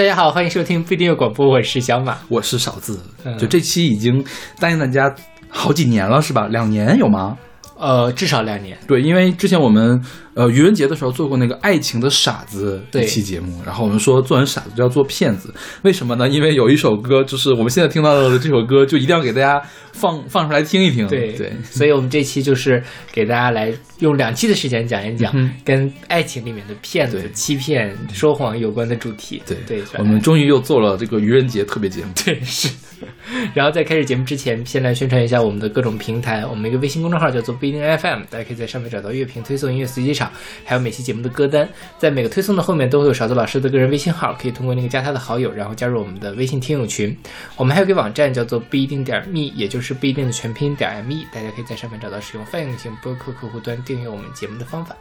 [0.00, 2.98] 大家好，欢迎收听不一定广播，我是小马，我是勺子。
[3.38, 4.24] 就这期已经
[4.58, 5.14] 答应大家
[5.50, 6.46] 好几年了，是吧？
[6.46, 7.36] 两年有吗？
[7.78, 8.78] 呃，至少两年。
[8.88, 10.02] 对，因为之前我们。
[10.32, 15.52] 呃，愚人节的时候做过那个爱情的傻子一期节目，然后我们说做人傻子就要做骗子，
[15.82, 16.26] 为什么呢？
[16.26, 19.60] 因为有一首歌，就是我们现在听到的这首歌，就一定要给大家
[19.92, 21.06] 放放出来听一听。
[21.08, 22.82] 对对， 所以我们这期就是
[23.12, 25.32] 给大家来用两期的时间讲一讲
[25.64, 29.42] 跟爱情里面的骗子、欺骗、说谎有关的主题。
[29.46, 32.10] 对对，我们终于又做了这个愚人节特别节目。
[32.24, 32.68] 对，是。
[33.54, 40.30] 然后在开始节目之前，先来宣传一下我们的各种平台，我们一个微信公众号叫做不一定 FM，大家可以在上面找到乐评推送、音乐随机场。
[40.66, 47.16] 还有每期节目的歌单，在每个推送的后面都会有勺子老师的个人微信号，可以通过那个加他的好友，然后加入我们的微信听友群。
[47.56, 54.96] 我们还有个网站叫做不一定点 me，也就是不一定的全拼点 me，大家可以在上面找到使用泛用型播客客户端订阅我们节目的方法。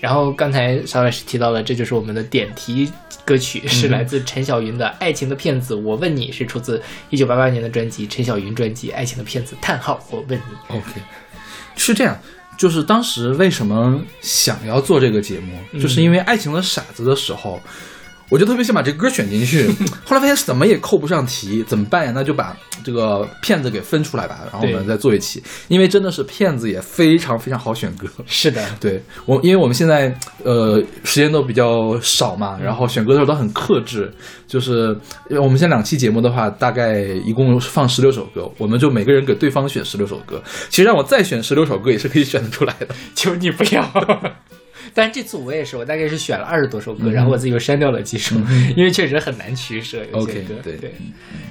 [0.00, 2.90] 然后刚才邵老师提到了，这就是我们的点题
[3.24, 10.76] 歌曲，是来自陈小云的《爱情的骗子》，我问你是出自一九八八年的专辑陈小云专辑《爱情的骗子》，叹号，我问你。
[10.76, 11.00] OK，
[11.76, 12.18] 是这样。
[12.56, 17.60] 就是当时为什么想要做这个节目，就是因为《爱情的傻子》的时候。
[18.28, 19.66] 我就特别想把这歌选进去，
[20.04, 22.12] 后来发现怎么也扣不上题，怎么办呀？
[22.14, 25.42] 那就把这个骗子给分出来吧，然后我们再做一期。
[25.68, 28.06] 因为真的是骗子也非常非常好选歌。
[28.26, 34.12] 是的，对我，因为我们现在呃时间都比较少嘛，然后选歌的时候都很克制。
[34.46, 34.96] 就是
[35.30, 40.42] 我们现在两期节目的话，大概一共放十六首歌，我们就每个人给对方选十六首歌。
[40.70, 43.82] 其实让我再选十六首歌也是可以选得出来的， 求你不要。
[44.98, 48.34] 但这次我也是，我大概是选了二十多首歌，然后我自己又删掉了几首，
[48.76, 50.54] 因为确实很难取舍有些歌。
[50.60, 50.92] 对对。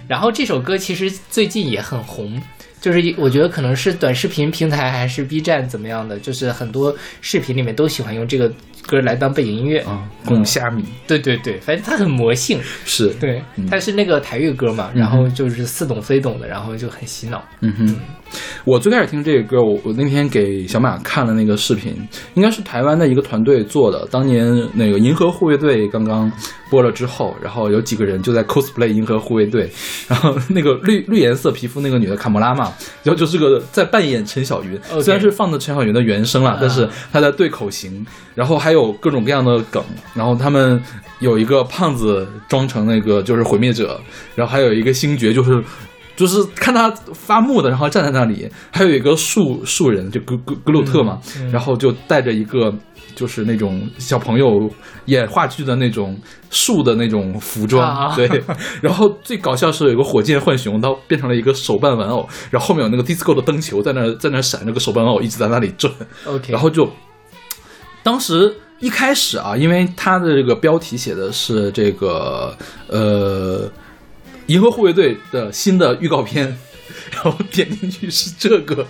[0.06, 2.42] 然后这首歌其实最近也很红，
[2.82, 8.52] 就是我觉得可能是短视频平台还是 B 站怎么样的，就是很多视频里面都喜欢用这个
[8.86, 10.06] 歌来当背景音乐啊。
[10.26, 10.84] 贡虾米。
[11.08, 12.60] 对对对，反正它很魔性。
[12.84, 13.12] 是。
[13.14, 17.42] 对，它是那个台语歌嘛，然后就是似懂非懂的，然后就很洗脑。
[17.62, 17.96] 嗯哼。
[18.68, 21.96] 我最开始听这个歌，我我那天给小马看了那个视频，
[22.34, 24.06] 应该是台湾的一个团队做的。
[24.12, 26.30] 当年那个银河护卫队刚刚
[26.70, 29.72] 播了之后，然后有几个人就在 cosplay 银河护卫队，
[30.10, 32.74] 然后那个绿绿颜色皮肤那个女的卡莫拉嘛，
[33.04, 38.06] 然后就是个在扮演陈小云，虽然是放的陈小云的原声了，但是她在对口型，
[38.36, 39.82] 然后还有各种各样的梗，
[40.14, 40.78] 然后他们
[41.20, 43.98] 有一个胖子装成那个就是毁灭者，
[44.36, 45.64] 然后还有一个星爵就是。
[46.18, 52.74] 就是看他发木的，然后站在那里，还有一个树树人，就格格格鲁特嘛，然后就带着一个
[53.16, 54.68] 就是那种小朋友
[55.06, 56.20] 演话剧的那种
[56.50, 58.28] 树的那种服装，对。
[58.82, 65.94] 然后最搞笑是有一个火箭浣熊，它变成了一个手办玩偶，然后后面有那个 disco 的灯球在那在那闪，那个手办玩偶一直在那里转。
[66.26, 66.90] OK，然后就
[68.02, 72.58] 当时一开始啊，因为它的这个标题写的是这个
[72.88, 73.72] 呃。
[74.48, 76.46] 银河护卫队的新的预告片，
[77.12, 78.86] 然后点进去是这个，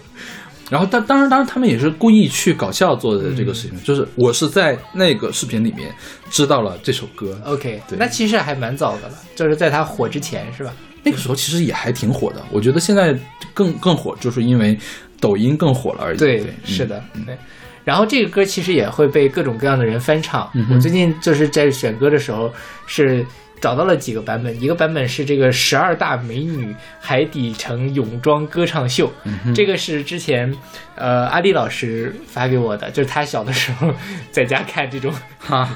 [0.69, 5.93] 然后当当然当然他们也是故意去搞笑做的这个事情，就是我是在那个视频里面
[6.29, 7.39] 知道了这首歌。
[7.45, 10.73] OK，对，那其实还蛮早的了，就是在他火之前是吧？
[11.03, 13.17] 那个时候其实也还挺火的，我觉得现在
[13.53, 14.77] 更更火，就是因为
[15.19, 16.17] 抖音更火了而已。
[16.17, 17.37] 对，是的，对。
[17.83, 20.51] 然后这个歌其实也会被各种各样的人翻唱。
[20.69, 22.51] 我最近就是在选歌的时候
[22.85, 23.25] 是。
[23.59, 29.11] 找到了几个版本，一个版本是这个十二大美女海底城泳装歌唱秀，
[29.55, 30.53] 这个是之前
[30.95, 33.93] 呃阿丽老师发给我的，就是他小的时候
[34.31, 35.13] 在家看这种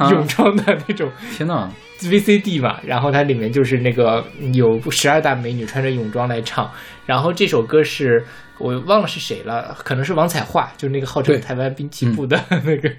[0.09, 6.71] 泳装的那种，天呐 VCD 嘛，然后它里面就是那个有十二大美女穿着泳装来唱，
[7.05, 8.25] 然后这首歌是。
[8.61, 12.89] 我忘了是谁了，可能是王彩桦，就是那个号称台湾滨崎步的 那个。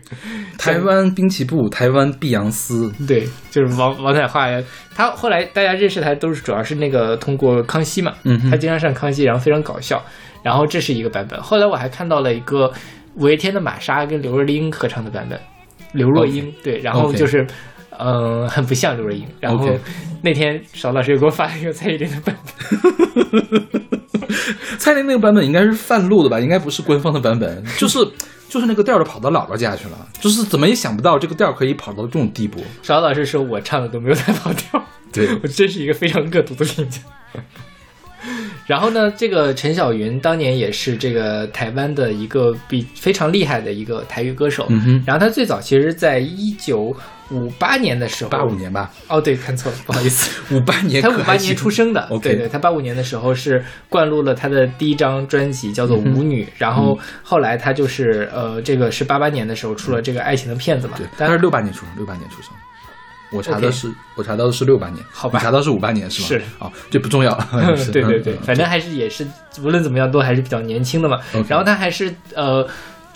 [0.58, 4.62] 台湾滨崎步，台湾碧昂斯，对，就是王王彩桦。
[4.94, 10.02] 他后来大家认识他都是主要是那个通过康熙嘛，嗯，他经常上康熙，然后非常搞笑。
[10.42, 12.72] 然后这是一个版本，后来我还看到了一个
[13.14, 15.38] 五月天的玛莎跟刘若英合唱的版本，
[15.92, 17.46] 刘若英对，然后就是。
[17.98, 19.24] 嗯，很不像刘若英。
[19.38, 19.68] 然后
[20.22, 22.34] 那天邵老师又给我发了一个蔡依林的版
[23.30, 23.81] 本，
[24.78, 26.40] 蔡依林那个版本应该是泛录的吧？
[26.40, 27.64] 应该不是官方的版本。
[27.78, 27.98] 就是
[28.48, 32.62] 就是那个调儿跑到姥姥家去了，就是怎么也想不到这个调儿可以跑到这种地步。
[32.82, 37.00] 邵老师说我唱的都没有在跑调， 对我真是一个非常恶毒的评价。
[38.68, 44.68] 然后呢，这个陈小云当年也是这个台湾的一个比非常厉害的一个台语歌手。
[45.04, 46.96] 然后他最早其实在一九
[47.32, 48.90] 五八年的时候，八五年吧？
[49.08, 52.06] 哦，对，看错了，不好意思， 五八年，他五八年出生的。
[52.22, 56.44] 对对，他八五年的时候是灌录了他的第一张专辑，叫做《舞女》。
[56.58, 60.96] 然后后来他就是呃，这个是八八年的时候出了这个《爱情的骗子》嘛？
[60.98, 62.52] 对，他是六八年出生，六八年出生。
[63.34, 66.28] 我查的是我查到的是六八年，好吧查到是五八年是吗？
[66.28, 67.32] 是哦，这不重要。
[67.90, 69.26] 对对对 嗯，反正还是也是
[69.62, 71.18] 无论怎么样都还是比较年轻的嘛。
[71.48, 72.62] 然后他还是呃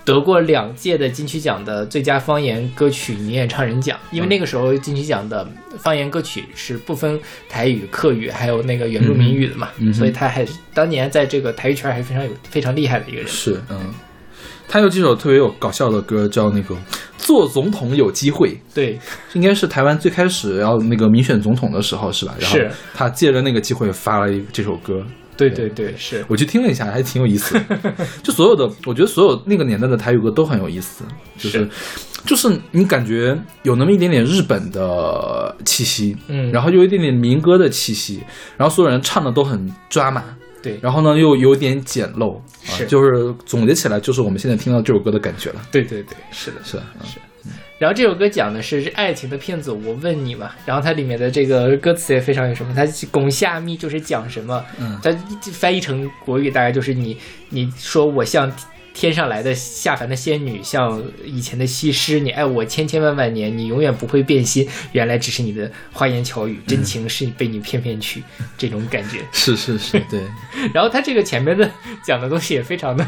[0.06, 13.26] 得过两届的金曲奖的最佳方言歌曲女演唱人奖，因为那个时候金曲奖的方言歌曲是不分台语、客语还有那个原住民语的嘛，嗯哼所以他还是当年在这个台语圈还是非常有非常厉害的一个人。
[13.26, 13.92] 是嗯，
[14.68, 16.74] 他有几首特别有搞笑的歌，叫那个
[17.18, 18.50] 《做总统有机会》。
[18.72, 18.96] 对，
[19.32, 22.36] 应该是台湾最开始要那个民选总统的时候，是吧？
[22.38, 25.04] 然后是他借着那个机会发了一这首歌，
[25.36, 27.92] 对对对，是我去听了一下，还挺有意思的。
[28.22, 31.04] 就所有的，我觉得所有那个年代的台语歌都很有意思，
[31.36, 31.70] 就是是
[32.24, 38.22] 就是你感觉有那么一点点日本的气息，嗯然后又有一点点民歌的气息，
[38.56, 40.24] 然后所有人唱的都很抓马。
[40.62, 42.42] 对然后呢，又有点简陋，啊，
[42.78, 45.62] 是就是总结起来，就是我们现在听到这首歌的感觉了。
[45.70, 46.56] 对对对，是的。
[46.64, 47.06] 是的，嗯
[47.78, 50.50] 然后这首歌讲的是爱情的骗子，我问你嘛。
[50.64, 55.10] 然后它里面的这个歌词也非常有什么，它拱下咪就是讲什么，嗯它
[55.52, 57.16] 翻译成国语大概就是你
[57.50, 58.50] 你说我像
[58.94, 68.22] 天上来的下凡的仙女，像以前的西施，你爱我千千万万年，你永远不会变心，原来只是你的花言巧语，真情是被你骗骗去，
[68.56, 69.20] 这种感觉。
[69.32, 70.22] 是是是，对，
[70.72, 71.70] 然后它这个前面的
[72.02, 73.06] 讲的东西也非常的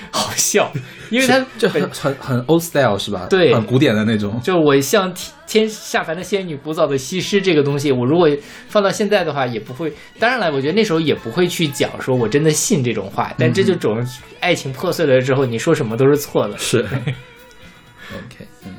[0.10, 0.70] 好笑，
[1.10, 3.26] 因为他就很很很 old style 是吧？
[3.28, 4.40] 对很古典的那种。
[4.42, 8.28] 就我像天天下凡的仙女，古早的西施这个东西，我如果
[8.68, 9.92] 放到现在的话，也不会。
[10.18, 14.04] 当然了，我觉得那时候也不会去讲说我真的信这种话，但这就种
[14.40, 16.56] 爱情破碎了之后，你说什么都是错的。
[16.58, 16.78] 是，
[18.12, 18.74] OK，嗯，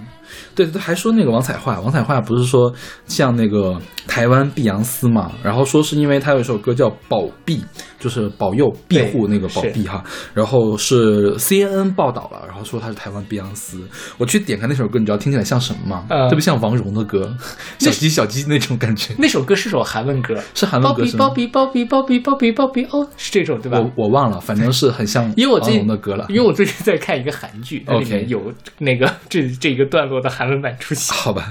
[0.55, 2.73] 对，对还说那个王彩桦，王彩桦不是说
[3.05, 7.57] 像那个台湾碧昂斯嘛，然后说是因为他有一首歌叫《保庇》，
[7.99, 10.03] 就是保佑庇护那个保庇哈，
[10.33, 13.81] 然后是 CNN 报道了，然后说他是台湾碧昂斯，
[14.17, 16.05] 我去点开那首歌，你知道听起来像什么吗？
[16.09, 17.35] 嗯特别像王蓉的歌，
[17.77, 21.65] 小鸡小鸡那种感觉，那首歌是首韩文歌，是韩文歌是吗比包？
[21.67, 23.79] 比包比包比包比包比哦，是这种对吧？
[23.79, 26.25] 我我忘了，反正是很像王蓉的歌了。
[26.29, 31.15] 因为我最近在看一个韩剧，它里面有那个这这一个段落的韩文版出现。
[31.15, 31.47] 好吧，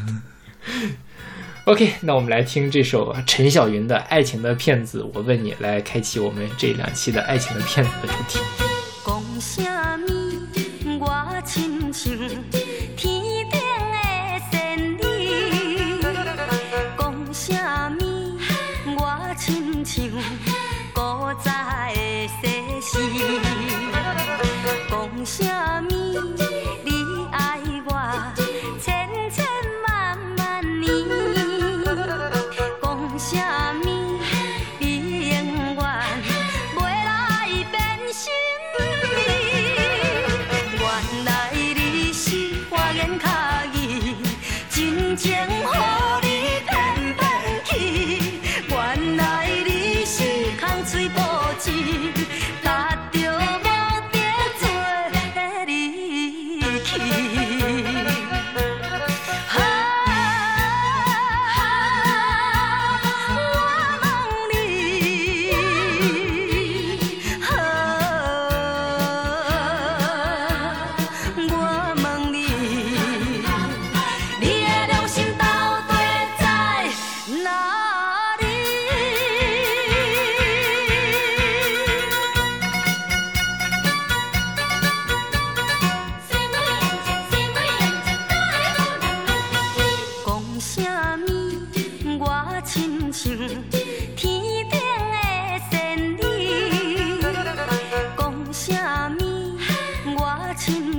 [1.69, 8.39] OK，那我们来听这首陈小云的《爱情的骗子》，我问你，来开启我们这两期的《爱情的骗子》的主题。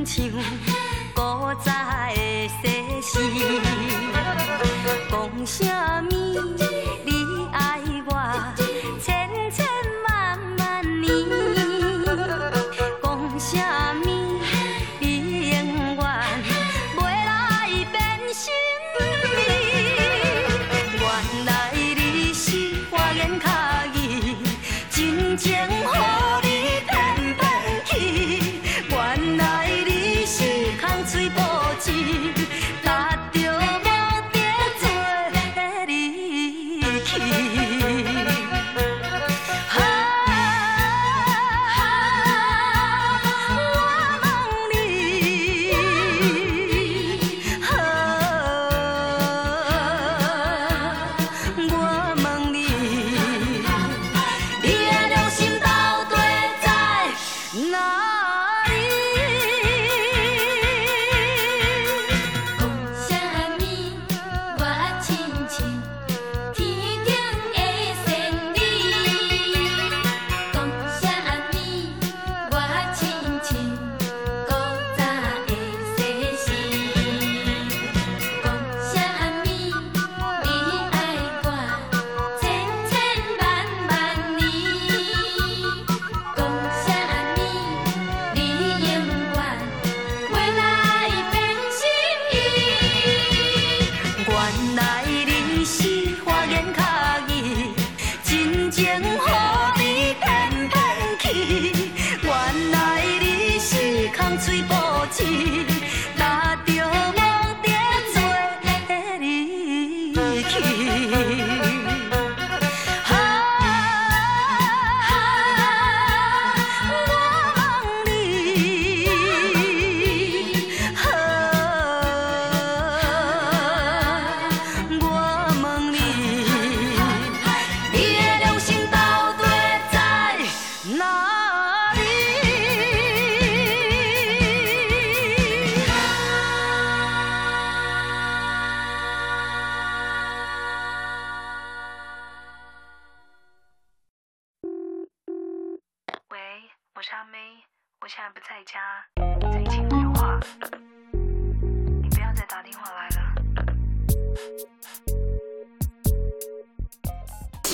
[0.10, 0.26] 像
[1.14, 1.22] 古
[1.64, 1.72] 早
[2.16, 3.20] 的西施。
[5.08, 5.64] 讲什
[6.10, 7.09] 么？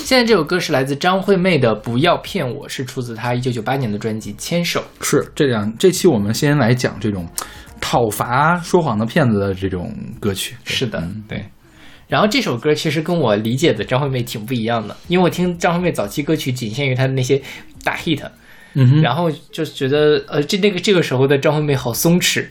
[0.06, 4.80] 现在这首歌是来自张惠妹的《不要骗我》，是出自她一九九八年的专辑《牵手》。
[5.04, 7.26] 是这两这期我们先来讲这种
[7.80, 10.54] 讨伐说谎的骗子的这种歌曲。
[10.62, 11.44] 是的，对。
[12.06, 17.42] 然后这首歌其实跟我理解的张惠妹挺不一样的，因为我听张惠妹早期歌曲仅限于她的那些
[17.82, 18.22] 大 hit，
[18.74, 22.46] 嗯哼，然后就觉得呃，这那个这个时候的张惠妹好松弛，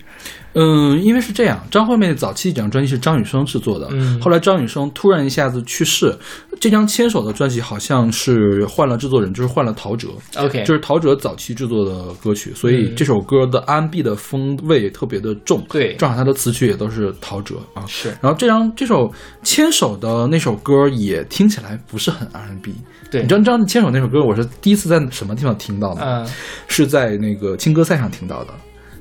[0.56, 4.20] 嗯，因为是这样，张惠妹的早期一张专辑是张雨生制作的，嗯。
[4.22, 6.18] 后来张雨生突然一下子去世，
[6.62, 10.08] 这张牵手的专辑好像是换了制作人，就是换了陶喆
[10.38, 12.96] ，OK，就是陶喆早期制作的歌曲，所以嗯。
[12.96, 15.94] 这首歌的 R&B 的风味特别的重，对。
[15.96, 17.84] 正好他的词曲也都是陶喆啊。
[17.86, 18.10] 是。
[18.22, 19.12] 然后这张这首
[19.44, 22.74] 牵手的那首歌也听起来不是很 R&B，
[23.12, 23.22] 对。
[23.22, 26.02] 你知道这张牵手那首歌我是第一次在什么地方听到的？
[26.02, 26.26] 嗯。
[26.70, 28.54] 是在那个青歌赛上听到的。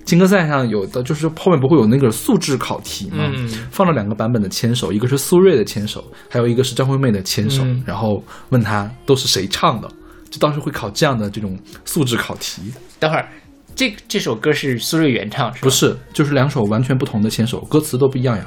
[0.05, 3.31] 青歌赛上有的就是后面不会有那个素质考题嘛？
[3.33, 9.89] 嗯放了两个版本的牵手，一个是苏芮的牵手，还有一个是张惠妹的牵手，嗯然后问他都是谁唱的，
[10.31, 12.63] 就当时会考这样的这种素质考题，
[12.99, 13.29] 等会儿
[13.75, 15.65] 这这首歌是苏芮原唱是吧？
[15.65, 18.47] 不，是，就是两首完全不同的牵手，歌词都不一样呀。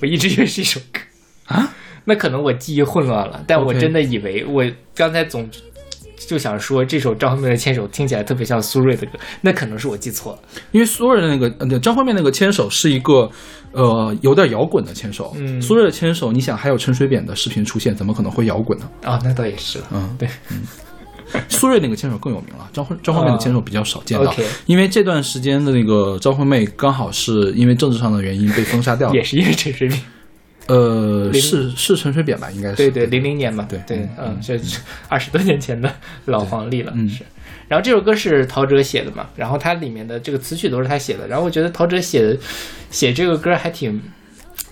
[0.00, 1.00] 我一直以为是一首歌
[1.44, 1.72] 啊，
[2.06, 5.48] 那可能我记忆混乱了，但我真的以为我刚才总
[6.26, 10.38] 就想说这首张惠妹的《牵手》听起来特别像苏芮的歌，那可能是我记错了。
[10.72, 13.30] 因为苏芮的那个呃张惠妹那个牵手是一个
[13.72, 18.88] 呃有点摇滚的牵手，嗯苏芮的牵手，你想还有陈水扁的视频出现，怎么可能会摇滚呢？
[19.02, 19.84] 啊、那倒也是了。
[19.92, 20.62] 嗯，对，嗯
[21.48, 24.34] 苏芮那个牵手更有名了，张惠张惠妹的牵手比较少见到，
[24.66, 30.00] 因为这段时间的那个张惠妹刚好是因为政治上的原因被封杀掉了也，是因为陈水扁。
[30.68, 32.50] 呃，是是陈水扁吧？
[32.50, 32.76] 应该是。
[32.76, 34.58] 对对，零零年嘛，对对嗯，嗯，这
[35.08, 35.92] 二十多年前的
[36.24, 37.08] 老黄历了，嗯。
[37.08, 37.22] 是。
[37.68, 42.38] 然后这首歌是陶喆写的嘛，然后它里面的这个词曲都是他写的，然后我觉得陶喆写的
[42.90, 44.00] 写这个歌还挺，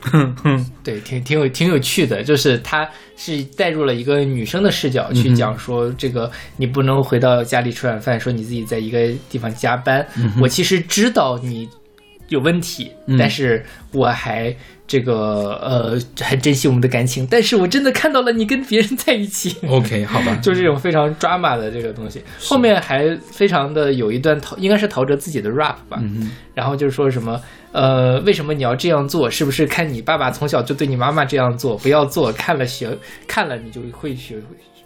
[0.00, 0.66] 哼哼。
[0.84, 10.06] 对，挺挺有挺有趣的，就是他是带入了一个女生的视角去讲说，这个你不能回到家里吃晚饭，说你自己在一个地方加班，
[10.40, 11.68] 我其实知道你
[12.28, 13.18] 有问题，嗯。
[13.18, 14.54] 但是我还
[14.86, 19.56] 这个呃很珍惜我们的感情，但是我真的看到了你跟别人在一起。
[19.66, 27.40] OK 好吧，就是这种非常 drama 的这个东西，后面还非常的有一段陶，应该是陶喆自己的 rap 吧，嗯然后就是说什么，
[27.72, 29.30] 呃，为什么你要这样做？
[29.30, 31.76] 是不是看你爸爸从小就对你妈妈这样做？
[31.78, 34.36] 不要做，看了学，看了你就会学，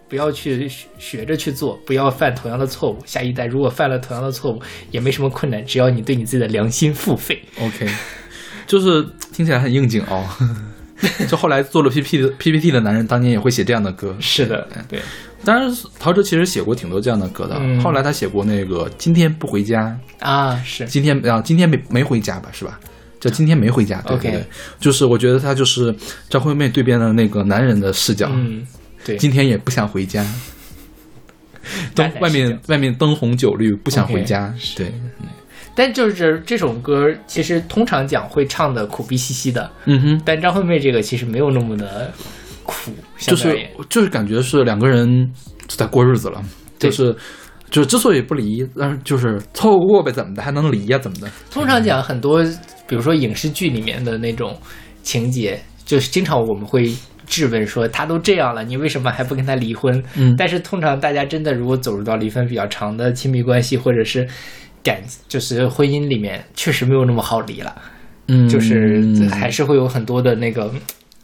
[0.09, 2.99] 不要去学学着去做，不要犯同样的错误。
[3.05, 7.43] 下一代如果犯了同样的错误，也没什么困难，只要你对你自己的良心付费。
[7.61, 7.87] OK，
[8.69, 10.25] 就是听起来很应景哦。
[11.29, 14.17] 就后来做了 PPT 的 PPT 的男人，当年也会写这样的歌。
[14.19, 15.01] 是的，对，
[15.45, 17.57] 当然，陶喆其实写过挺多这样的歌的。
[17.61, 17.81] 嗯。
[17.81, 19.97] 后来他写过那个《今天不回家》，
[20.27, 22.81] 啊，是，今天啊，今天没没回家吧，是吧？
[23.21, 24.47] 叫今天没回家，对 OK 对对，
[24.81, 25.95] 就是我觉得他就是
[26.29, 28.67] 张惠妹对边的那个男人的视角，嗯，
[29.05, 30.27] 对，今天也不想回家，
[31.95, 34.77] 灯外面外面灯红酒绿，不想回家，是。
[34.77, 34.93] 对，
[35.79, 42.13] 但就是这首歌，其实通常讲会唱的苦逼兮兮的，嗯哼，但张惠妹这个其实没有那么的
[42.65, 43.57] 苦，就是
[43.89, 45.33] 就是感觉是两个人
[45.69, 46.43] 在过日子了，
[46.81, 47.15] 就是
[47.71, 51.31] 就是之所以不离，但是就是凑合过呗，怎么的还能离呀、怎么的？
[51.49, 52.43] 通常讲很多，
[52.89, 54.59] 比如说影视剧里面的那种
[55.05, 56.93] 情节，就是经常我们会
[57.25, 60.03] 质问说他都这样了，你为什么还不跟他离婚？
[60.17, 60.35] 嗯。
[60.37, 64.27] 但是通常大家真的如果走入到离婚比较长的亲密关系，或者是
[64.83, 67.75] 感就是婚姻里面，确实没有那么好离了，
[68.29, 70.71] 嗯，就是还是会有很多的那个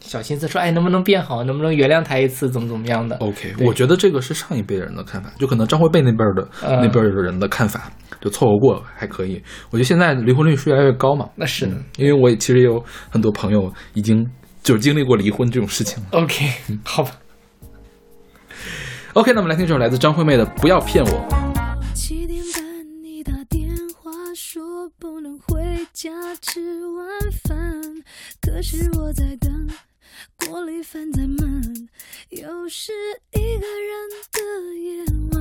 [0.00, 3.16] 小心思，说哎能不能变好，能不能原谅他一次，怎么怎么样的。
[3.16, 9.42] OK，我觉得这个是上一辈人的看法，就可能张惠妹那辈儿的、呃那辈儿的人的看法，就凑合过还可以。
[9.70, 11.72] 我觉得现在离婚率是越来越高嘛，那是的。
[11.96, 14.26] 因为我也其实也有很多朋友已经
[14.62, 16.08] 就是经历过离婚这种事情了。
[16.12, 16.46] OK，
[16.84, 17.10] 好吧。
[19.14, 21.10] OK，那我们来听这首来自张惠妹的《不要骗我》。
[26.04, 27.80] 家吃晚饭，
[28.42, 29.70] 可是我在等
[30.36, 31.88] 锅里饭在焖，
[32.28, 32.92] 又是
[33.32, 34.38] 一个人的
[34.74, 35.40] 夜晚。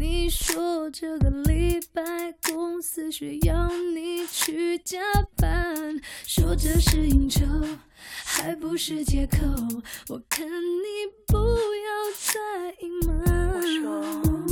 [0.00, 5.02] 你说这个礼拜公司需要你去加
[5.36, 7.44] 班，说这是应酬，
[8.24, 9.36] 还不是借口。
[10.08, 10.88] 我看你
[11.26, 14.43] 不要再隐瞒。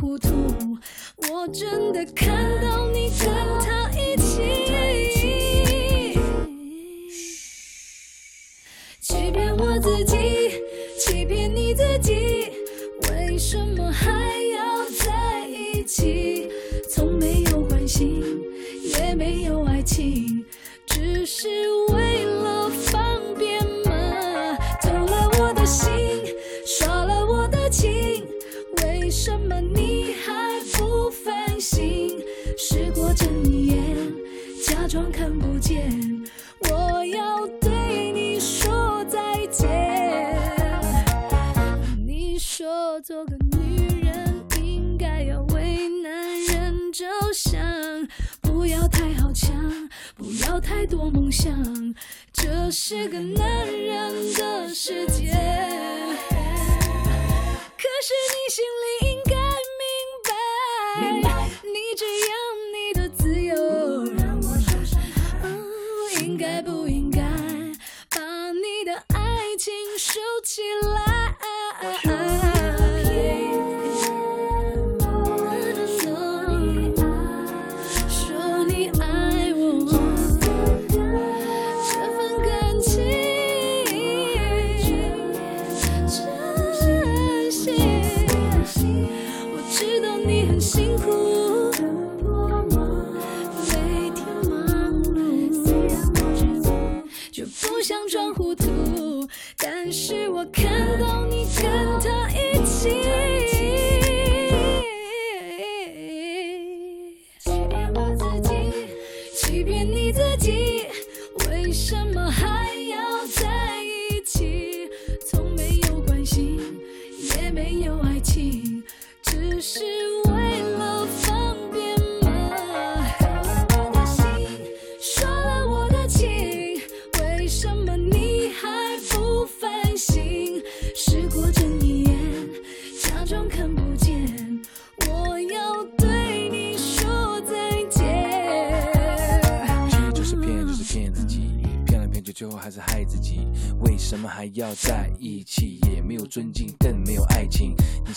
[0.00, 0.28] 糊涂。
[1.28, 3.28] 我真的看到你跟
[3.60, 4.40] 他一起，
[9.00, 10.16] 欺骗我自己，
[11.00, 12.52] 欺骗你自己，
[13.10, 14.08] 为什么还
[14.52, 16.48] 要在一起？
[16.88, 18.22] 从没有关心，
[18.96, 20.44] 也没有爱情，
[20.86, 21.48] 只是
[34.98, 35.88] 装看不见，
[36.68, 39.68] 我要对你说再见。
[42.04, 47.60] 你说做个女人应该要为男人着想，
[48.40, 49.54] 不要太好强，
[50.16, 51.54] 不要太多梦想，
[52.32, 55.30] 这是个男人的世界。
[57.76, 59.36] 可是你心里应该
[59.78, 61.30] 明白，
[61.62, 62.37] 你只要
[70.10, 71.17] 收起来？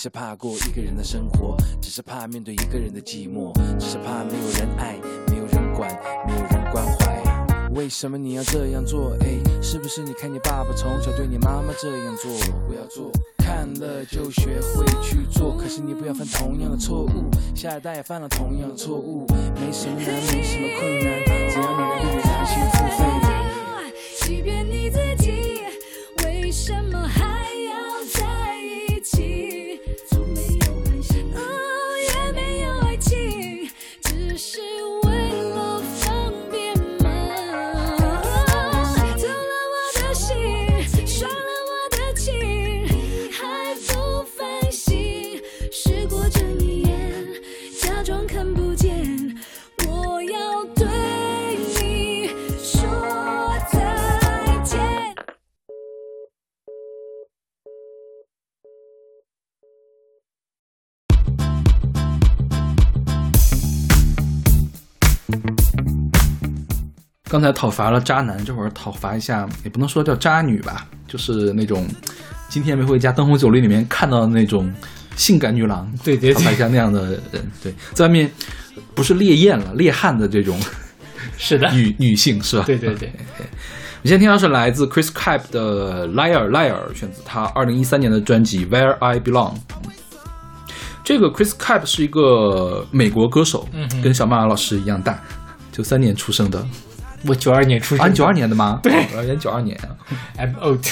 [0.03, 4.95] 是怕过一个人的生活，只是怕面对一个人的寂寞，只是怕没有人爱，
[5.27, 7.69] 没有人管，没有人关怀。
[7.75, 9.15] 为什么你要这样做？
[9.19, 12.31] 哎，是不是你看你爸爸从小对你妈妈这样做？
[12.67, 15.55] 不要做，看了就学会去做。
[15.55, 19.27] 可是你不要犯同样的错误，下一代也犯了同样的错误。
[19.53, 21.13] 没什么难，没什么困难，
[21.47, 23.40] 只要你能对你良心付费。
[67.31, 71.87] 刚才讨伐了渣男，这会儿讨伐一下，也不能说叫渣女吧，就是那种
[72.49, 74.69] 今天没回家灯红酒绿里面看到的那种
[75.15, 78.29] 性感女郎，对对对讨伐一下那样的人，对，在外面
[78.93, 80.59] 不是烈焰了，烈汉的这种
[81.39, 82.65] 是的，女女性是吧？
[82.65, 83.09] 对对对，
[84.01, 89.53] 你现在听到是来自 Chris Cap 的《Liar Liar》，选自他二零一三年的专辑《Where I Belong》。
[91.01, 95.17] 这个 Chris Cap 是一个美国歌手，嗯跟小马老师一样大，
[95.71, 96.67] 九三年出生的。
[97.27, 98.79] 我九二年出生，九二年的吗？
[98.83, 99.77] 对，我演九二年。
[100.37, 100.85] ，I'm old。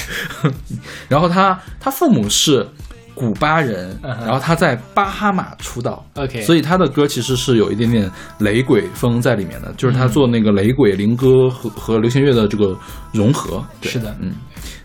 [1.10, 2.68] 然后他他父母是
[3.16, 12.78] 古巴人，然后他在巴哈马出道 OK 所以他的歌其实是有一点点雷鬼风在里面的，就是他做那个雷鬼灵歌和和流行乐的这个
[13.12, 13.64] 融合。
[13.82, 14.34] 对是的嗯。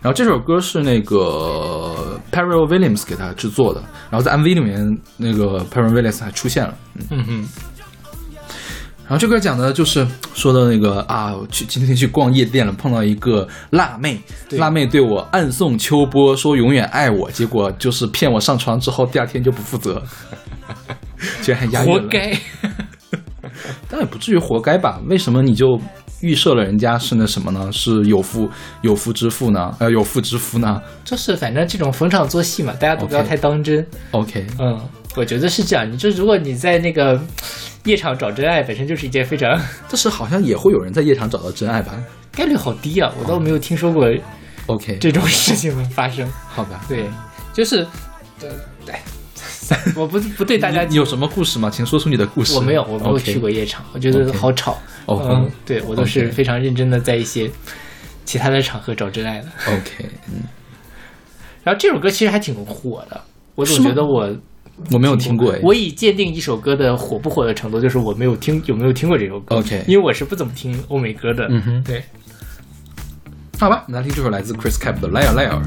[0.01, 3.81] 然后这首歌是那个 Perry Williams 给他制作的，
[4.11, 6.75] 然后在 MV 里面那个 Perry Williams 还出现了。
[6.95, 7.07] 嗯。
[7.11, 7.49] 嗯哼，
[9.07, 14.19] 然后这歌讲的就是说的那个啊，我去今天去逛夜店了，碰到一个辣妹，
[14.53, 20.03] 辣妹对我暗送秋波，说永远爱我，结果就是骗我上床之后，第二天就不负责，
[21.43, 22.39] 居然还押韵了，活，该。
[23.89, 24.99] 但也不至于活该吧？
[25.07, 25.79] 为什么你就
[26.21, 27.71] 预设了人家是那什么呢？
[27.71, 28.49] 是有妇
[28.81, 29.77] 有妇之夫呢？
[29.79, 33.87] 呃，有妇之夫呢就是反正这种逢场作戏嘛，大家都不要太当真。
[34.13, 34.81] ？OK，嗯，
[35.17, 35.91] 我觉得是这样。
[35.91, 37.21] 你就如果你在那个
[37.85, 39.51] 夜场找真爱，本身就是一件非常
[39.89, 41.95] 但是好像也会有人在夜场找到真爱吧
[42.33, 44.07] 概率好低啊，我倒没有听说过
[44.67, 46.29] ？OK，这种事情的发生。
[46.49, 46.85] 好吧。
[46.89, 47.09] 对，
[47.53, 47.87] 就是，
[48.43, 48.49] 呃，
[48.85, 48.95] 对，
[49.95, 51.71] 我不不对大家有什么故事吗？
[51.71, 52.55] 请说出你的故事。
[52.57, 54.79] 我没有，我没有去过夜场，我觉得好吵。
[55.07, 57.49] 哦嗯，对我都是非常认真的在一些
[58.25, 59.47] 其他的场合找真爱的。
[59.69, 60.43] OK，嗯，
[61.63, 63.21] 然后这首歌其实还挺火的，
[63.55, 64.35] 我总觉得我
[64.91, 65.61] 我没有听过哎。
[65.63, 69.57] 我以鉴定一首歌的火不火的程度，就是我没有听有没有听过这首歌。
[69.57, 71.47] OK 因为我是不怎么听欧美歌的。
[71.49, 72.03] 嗯哼对，
[73.59, 75.63] 好吧，我们来听这首来自 Chris Cap 的《Liar Liar》。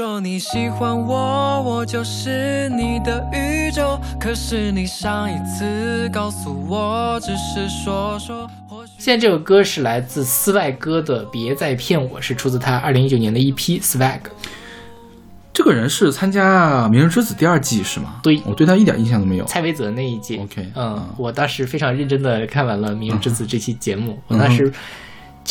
[0.00, 4.00] 说你喜欢我，我就是你的宇宙。
[4.18, 8.50] 可是你上一次告诉我，只是说说。
[8.96, 14.20] 现在这首歌是来自斯外哥的《别再骗我》，是出自他二零一九年的一批 Swag。
[15.52, 18.20] 这个人是参加《明日之子》第二季是吗？
[18.22, 19.44] 对我对他一点印象都没有。
[19.44, 24.72] 蔡维泽那一届 OK，嗯嗯，我当时非常认真的看完了《明日之子》这期节目，我当时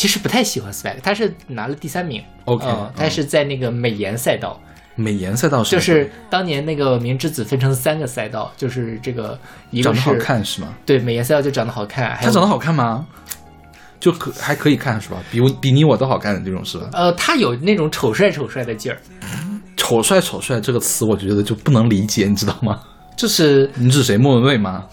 [0.00, 2.64] 其实不太喜欢 Swag，他是拿了第三名 OK，
[2.96, 4.58] 他是在那个美颜赛道，
[4.94, 9.38] 美颜赛道是就是当年那个《明日之子》分成三个赛道，就是这个
[9.70, 10.68] 一个是长得好看是吗？
[10.86, 13.06] 对美颜赛道就长得好看，他长得好看吗？
[14.00, 15.18] 就可还可以看是吧？
[15.30, 16.88] 比我比你我都好看的这种是吧？
[16.94, 18.98] 呃，他有那种丑帅丑帅的劲儿，
[19.76, 22.80] 丑帅丑帅这个词，我觉得就不能理解，你知道吗？
[23.14, 24.16] 就是你指谁？
[24.16, 24.86] 莫文蔚吗？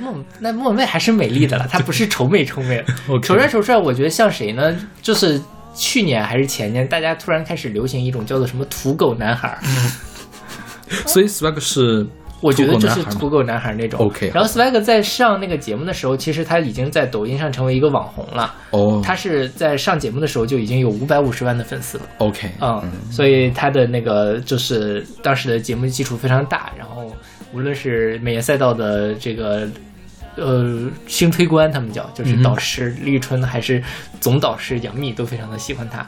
[0.00, 2.84] 莫那莫文蔚还是美丽的了，她不是丑美丑美。
[3.22, 4.76] 丑帅丑帅，我觉得像谁呢？
[5.00, 5.40] 就是
[5.74, 9.58] 去年还是前年，大家突然开始流行一种叫做什么土狗男孩儿，
[11.06, 12.06] 所以 swag 是
[12.40, 14.00] 我觉得就是土狗男孩吗土狗男孩那种。
[14.00, 18.52] OK，然后 Swag 在上那个节目的时候，其实他已经在抖音上成为一个网红了。
[18.70, 22.04] 哦，他是在上节目的时候就已经有五百五十万的粉丝了。
[22.18, 27.14] OK，嗯，所以他的那个就是当时的节目基础非常大，然后
[27.52, 29.68] 无论是美颜赛道的这个
[30.36, 33.82] 呃星推官，他们叫就是导师李宇春，还是
[34.20, 36.06] 总导师杨幂都非常的喜欢他。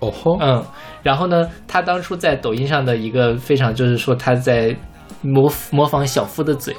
[0.00, 0.64] 哦吼，嗯，
[1.02, 4.74] 然后呢，他当初在抖音上的一个非常就是说他在
[5.22, 6.74] 模模仿小夫的嘴，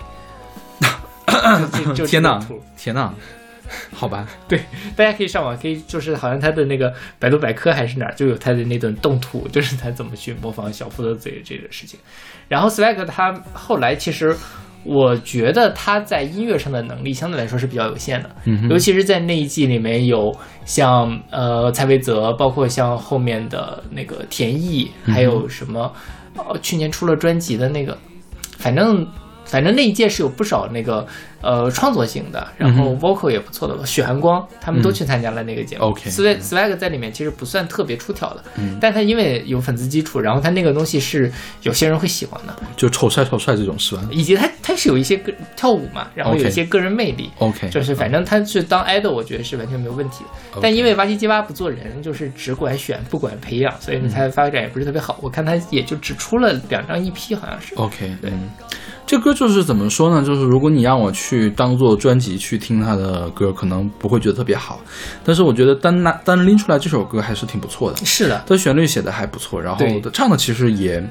[1.71, 3.13] 就就就天哪这个图，天哪，
[3.91, 4.59] 好吧， 对，
[4.95, 11.99] 大家可以上网，可以就是好像他的那个百度百科还是哪儿就有他的那段动图， 就是他怎么去模仿小夫的嘴这个事情。
[12.47, 14.35] 然后 Swag 他后来其实
[14.83, 25.91] 我觉得他在音乐上的能力相对来说是比较有限的，嗯尤其是在那一季里面有像呃蔡维泽，包括像后面的那个田艺，还有什么、
[26.37, 27.97] 呃去年出了专辑的那个，
[28.59, 29.07] 反正。
[29.47, 31.05] 反正那一届是有不少那个
[31.45, 35.85] 呃创作型的，然后嗯 vocal 也不错的，许寒光他们都去参加了那个节目。
[35.85, 38.79] OK Swag Swag 在里面其实不算特别出挑的，嗯。
[38.81, 41.31] 但他因为有粉丝基础，然后他那个东西是
[41.61, 44.01] 有些人会喜欢的，就丑帅丑帅这种是吧？
[44.09, 47.29] 以及他他是有一些个跳舞嘛，然后有一些个人魅力。
[47.37, 50.59] ？OK，就是反正他是当 idol，我觉得是完全没有问题的。
[50.59, 54.09] 但因为挖机鸡蛙不做人，就是只管选不管培养，所以嗯。
[54.15, 55.19] 他发展也不是特别好。
[55.21, 57.75] 我看他也就只出了两张 EP，好像是。
[57.75, 58.31] OK，对。
[58.31, 58.49] 嗯，
[59.07, 60.25] 这歌就是怎么说呢？
[60.25, 64.79] 就是如果你让我去当做专辑去听他的歌，可能不会觉得特别好，
[65.23, 67.97] 但是我觉得单拿单拎出来这首歌还是挺不错的。
[68.03, 71.07] 是的，它的旋律写的还不错，然后唱的其实也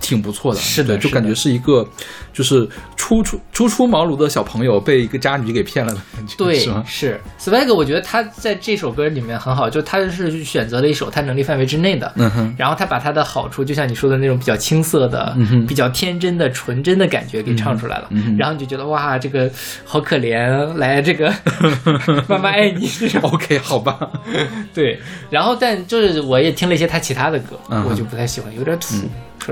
[0.00, 1.86] 挺不错的，是的就感觉是一个
[2.32, 19.50] 就是初出初出茅庐的小朋友被一个渣女给骗了的感觉，对是 Swag，我觉得他在这首歌里面很好，就他是选择了一首他能力范围之内的，嗯哼，然后他把他的好处，就像你说的那种比较青涩的、比较天真的、纯真的感觉给唱出来了，嗯然后你就觉得哇，这个
[19.84, 21.32] 好可怜，来这个
[22.28, 23.98] 妈妈爱你这种，OK，好吧，
[24.74, 24.98] 对。
[25.30, 28.94] 然后但就是我也听了一些他其他的歌，嗯我就不太喜欢，有点土。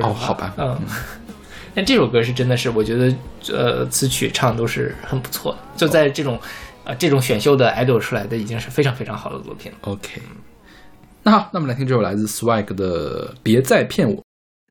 [0.01, 0.81] 哦好吧嗯。
[1.75, 3.15] 但这首歌是真的是，我觉得
[3.51, 6.39] 呃词曲唱都是很不错的，就在这种
[6.85, 9.79] 呃这种选秀的 idol 出来的已经是非常非常好的作品了。
[9.83, 10.21] OK，
[11.23, 14.17] 那好，那我们来听这首来自 Swag 的《别再骗我》。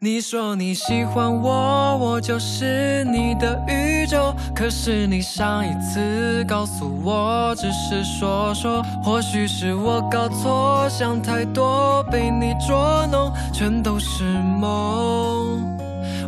[0.03, 4.33] 你说你喜欢我，我就是你的宇宙。
[4.55, 8.81] 可是你上一次告诉我，只是说说。
[9.03, 15.63] 或许是我搞错，想太多，被你捉弄，全都是梦。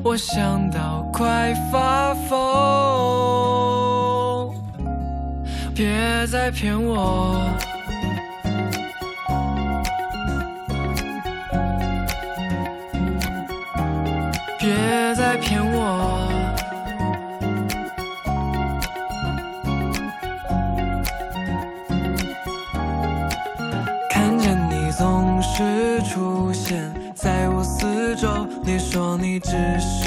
[0.03, 2.37] 我想到快发疯，
[5.73, 7.39] 别再骗我。
[15.85, 15.89] 我
[24.09, 30.02] 看见你总是出现在我四周，你说你只是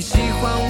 [0.00, 0.50] 你喜欢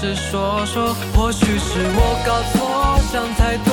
[0.00, 3.69] 是说说，或许是我搞错，想太多，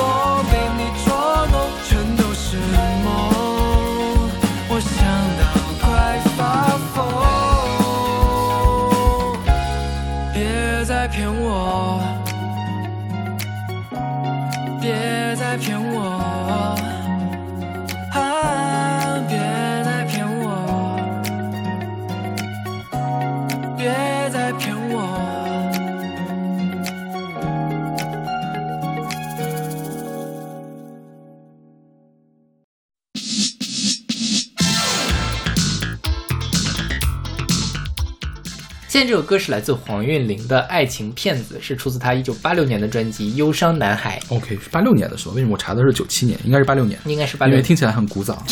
[39.08, 46.38] 这首歌是来自黄韵玲的《爱情骗子》，是出自她一九八六年的专辑《忧伤男孩》，OK，是八六年的时候，为什么我查的是九七年？
[46.44, 47.54] 应该是八六年，应该是八六。
[47.54, 48.44] 因为听起来很古早。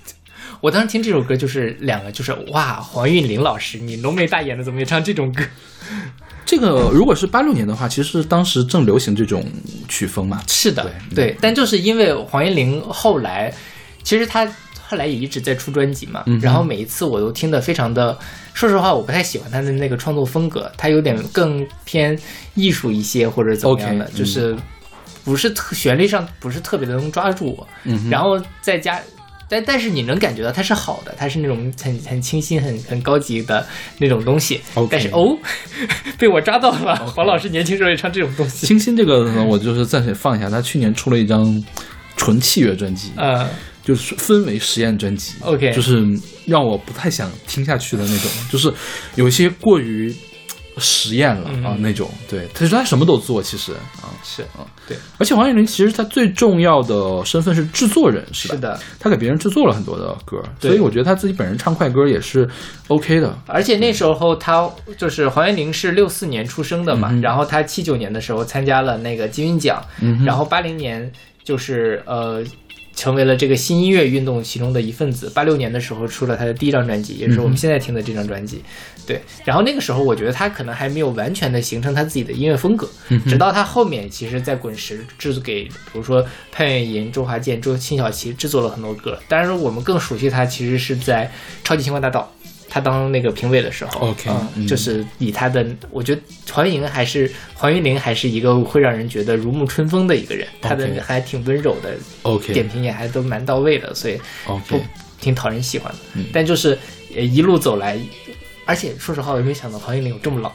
[0.62, 5.44] 我当时听这首歌就是两个，就是哇，黄韵玲老师，你浓眉大眼的怎么也唱这种歌？
[6.46, 9.44] 这个如果是八六年的话，其实当时正流行这种
[9.88, 10.42] 曲风嘛。
[10.48, 13.52] 是的，对对，但就是因为黄韵玲后来，
[14.02, 14.50] 其实她
[14.86, 18.18] 后来也一直在出专辑嘛，嗯然后每一次我都听得非常的，
[18.58, 22.18] 说实话，我不太喜欢他的那个创作风格，他有点更偏
[22.56, 24.56] 艺术一些或者怎么样的就是
[25.24, 29.00] 不是特旋律上不是特别的能抓住我，嗯然后再加。
[29.50, 33.64] 但但是你能感觉到它是好的，它是那种很很清新、很很高级的
[33.98, 34.60] 那种东西。
[34.90, 35.38] 但是哦，
[36.18, 38.66] 被我抓到了， 黄老师年轻时候也唱这种东西。
[38.66, 40.50] 清新这个呢，我就是暂时放一下。
[40.50, 41.64] 他去年出了一张
[42.16, 43.48] 纯器乐专辑，呃，
[43.84, 45.34] 就是氛围实验专辑。
[45.40, 46.04] OK 就是
[46.48, 48.72] 让我不太想听下去的那种，就是
[49.16, 50.12] 有一些过于
[50.78, 52.08] 实验了啊、嗯那种。
[52.28, 54.08] 对，他说他什么都做，其实啊。
[54.24, 58.54] 是啊，对，而且黄韵玲其实他最重要的身份是制作人，是吧？
[58.54, 58.80] 是的。
[58.98, 62.48] 他给别人制作了很多的歌，对所以我觉得他自己本人唱快歌也是
[62.88, 63.36] OK 的。
[63.46, 71.10] 而且那时候他就是黄韵玲是六四年出生的嘛，嗯然后他七九年的时候参加了那个金韵奖，嗯然后八零年
[71.44, 72.42] 就是呃
[72.98, 75.30] 成为了这个新音乐运动其中的一份子。
[75.30, 78.60] 八六年的时候出了他的第一张专辑，也是我们现在听的这张专辑。
[79.06, 89.16] 对，然后那个时候我觉得他可能还没有完全的形成他自己的音乐风格，嗯直到他后面其实，在滚石制作给比如说潘越云、周华健、周辛晓琪制作了很多歌。
[89.28, 91.30] 当然，我们更熟悉他其实是在
[91.66, 92.32] 《超级星光大道》。
[92.68, 94.30] 他当那个评委的时候 OK，
[94.66, 96.20] 就是以他的，我觉得
[96.52, 104.80] 黄韵玲还是黄韵玲还是一个会让人觉得如沐春风的一个人，他的还挺温柔的 OK 点评也还都蛮到位的，所以 OK 不
[105.20, 105.98] 挺讨人喜欢的。
[106.14, 106.78] 嗯但就是
[107.14, 107.98] 呃一路走来，
[108.64, 110.52] 而且说实话，我也没想到黄韵玲有这么老，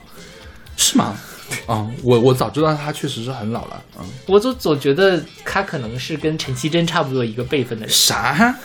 [0.78, 1.20] 是吗？
[1.68, 3.84] 啊、我我早知道他确实是很老了。
[4.00, 8.56] 嗯，我总总觉得他可能是跟陈绮贞差不多一个辈分的人，啥？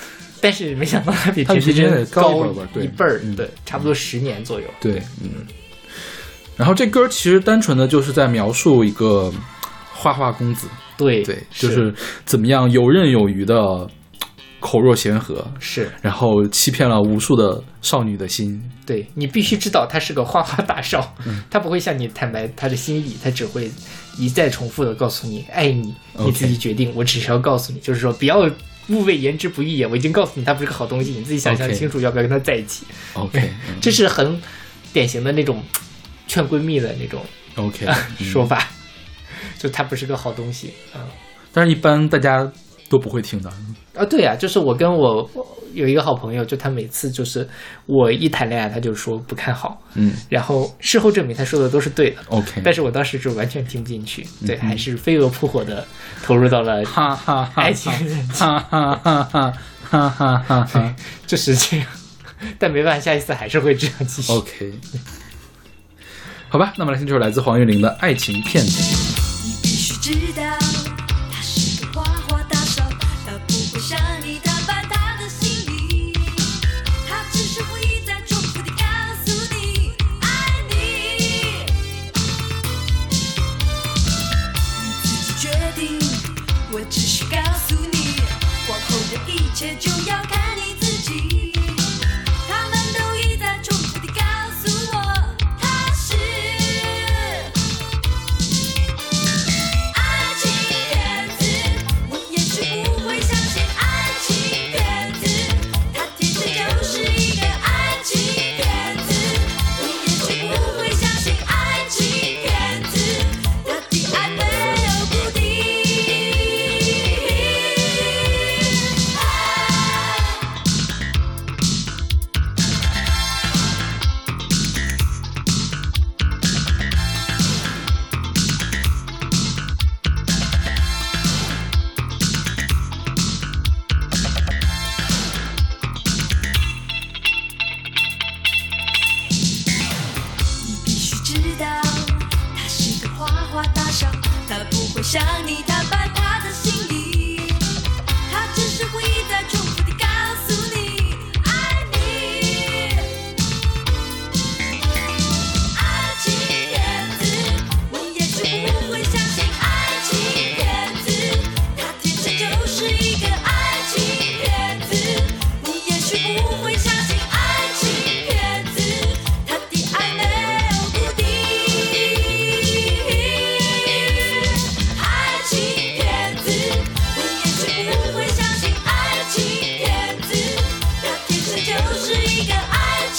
[0.41, 4.67] 但是没想到他比陈绮贞高高一辈儿对差不多十年左右。
[4.81, 5.47] 对，嗯。
[6.57, 9.33] 然后这歌其实单纯的就是在描述一个
[9.93, 10.67] 花花公子，
[10.97, 13.57] 对对，就是怎么样游刃有余的
[14.59, 15.91] 口若悬河，是。
[16.03, 18.61] 然后欺骗了无数的少女的心。
[18.85, 21.43] 对你必须知道他是个花花大少，嗯。
[21.51, 23.71] 他不会向你坦白他的心意，他只会
[24.19, 26.93] 一再重复的告诉你爱你，你自己决定。
[26.97, 28.51] 我只是要告诉你，就是说不要
[28.89, 29.87] 勿谓言之不预也。
[29.87, 32.87] 我已经告诉你，它不是个好东西，你自己想象清楚要不要跟他在一起。
[33.15, 34.41] OK 嗯这是很
[34.93, 35.63] 典型的那种
[36.27, 37.23] 劝闺蜜的那种
[37.57, 38.69] OK 嗯说法，
[39.59, 41.07] 就它不是个好东西啊。
[41.53, 42.51] 但是一般大家
[42.89, 43.51] 都不会听的。
[43.95, 45.29] 啊，对呀、就是我跟我
[45.75, 47.49] 有一个好朋友，就他每次就是
[47.87, 52.17] 我一谈恋爱，他就说不看好，嗯然后事后证明他说的都是对的。
[52.29, 55.87] ，OK，但是我当时就完全听不进去，对，嗯还是飞蛾扑火的
[56.23, 57.93] 投入到了哈哈哈，爱情，
[58.29, 59.53] 哈哈哈哈
[59.91, 60.95] 哈哈哈哈。
[61.27, 61.87] 就是这样。
[62.59, 64.33] 但没办法，下一次还是会这样继续。
[64.33, 64.73] OK，
[66.49, 68.81] 好吧，那么来听这首来自黄韵玲的《爱情骗子》。
[69.45, 70.68] 你必须知道，
[89.59, 90.38] 切就要看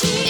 [0.02, 0.29] cheese.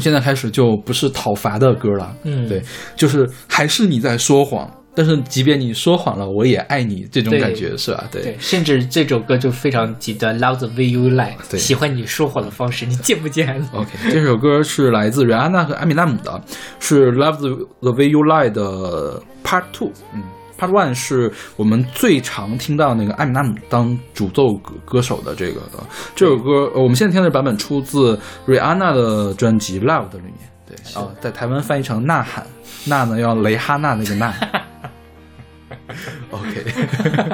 [0.00, 2.62] 从现在开始就不是讨伐的歌了，嗯对，
[2.96, 8.04] 就是还是你在说谎，但是即便你说谎了，我也爱你，这种感觉是吧？
[8.10, 13.62] 对对，甚至这首歌就非常极端，Love the way you lie，对喜欢你说谎的方式，你贱不贱？
[13.74, 16.40] OK，这首歌是来自瑞安娜和艾米纳姆的，
[16.78, 19.90] 是《Love the the Way You Lie》的 Part Two。
[20.14, 20.22] 嗯
[20.60, 25.82] ，Part One 是我们最常听到那个艾米纳姆当主奏歌歌手的这个的
[26.14, 30.34] 这首歌，呃我们现在听的版本出自瑞安娜的专辑《Love》的里面。
[30.66, 32.46] 对啊、在台湾翻译成呐喊，
[32.86, 34.32] 呐呢要雷哈娜那个呐。
[36.30, 36.64] OK，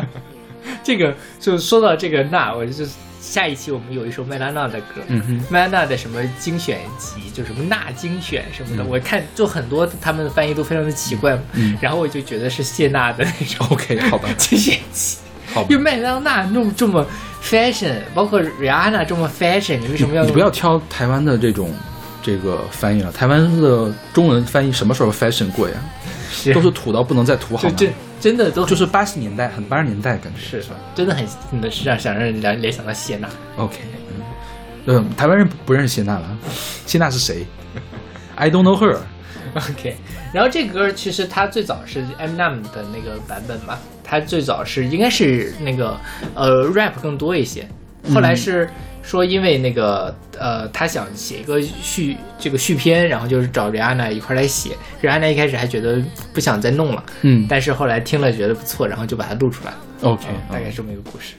[0.82, 2.84] 这个就说到这个呐，我就
[3.26, 15.18] 下一期我们有一首麦当娜的歌，嗯哼，麦当娜的什么精选集，就什么那精选什么的，嗯我看就很多他们的翻译都非常的奇怪，嗯然后我就觉得是谢娜的那种 OK，好吧， 精选集。
[15.52, 15.82] 好吧因为。
[15.82, 17.04] 麦当娜弄这么
[17.42, 21.72] fashion，包括 Rihanna 这么 fashion，你为什么要你不要挑台湾的这种
[22.22, 25.74] 这个翻译了，台湾的中文翻译什么时候 fashion 过呀？
[26.30, 27.74] 是都是土到不能再土，好吗？
[27.76, 27.86] 就
[28.20, 30.60] 真真的都就是八十年代，很八十年代感觉是。
[30.70, 30.76] 吧？
[30.94, 33.28] 真的很真的是让想让人联联想到谢娜。
[33.56, 33.76] OK，
[34.86, 36.38] 嗯，嗯，台湾人不不认识谢娜了，
[36.86, 37.46] 谢娜是谁？
[38.34, 38.98] I don't know her。
[39.54, 39.96] OK，
[40.34, 45.98] 然后这歌其实它最早是 Eminem 的那个版本嘛，它最早是应该是那个
[46.34, 47.66] 呃 rap 更多一些，
[48.12, 48.68] 后来是
[49.06, 56.02] 说因为那个呃他想写一个续这个续篇，然后就是找 Rihanna 一块儿来写，Rihanna 一开始还觉得
[56.34, 57.46] 不想再弄了，嗯。
[57.48, 59.70] 但是后来听了觉得不错，然后就把它录出来。
[59.70, 59.78] 了。
[60.02, 61.36] ，OK，嗯大概这么一个故事。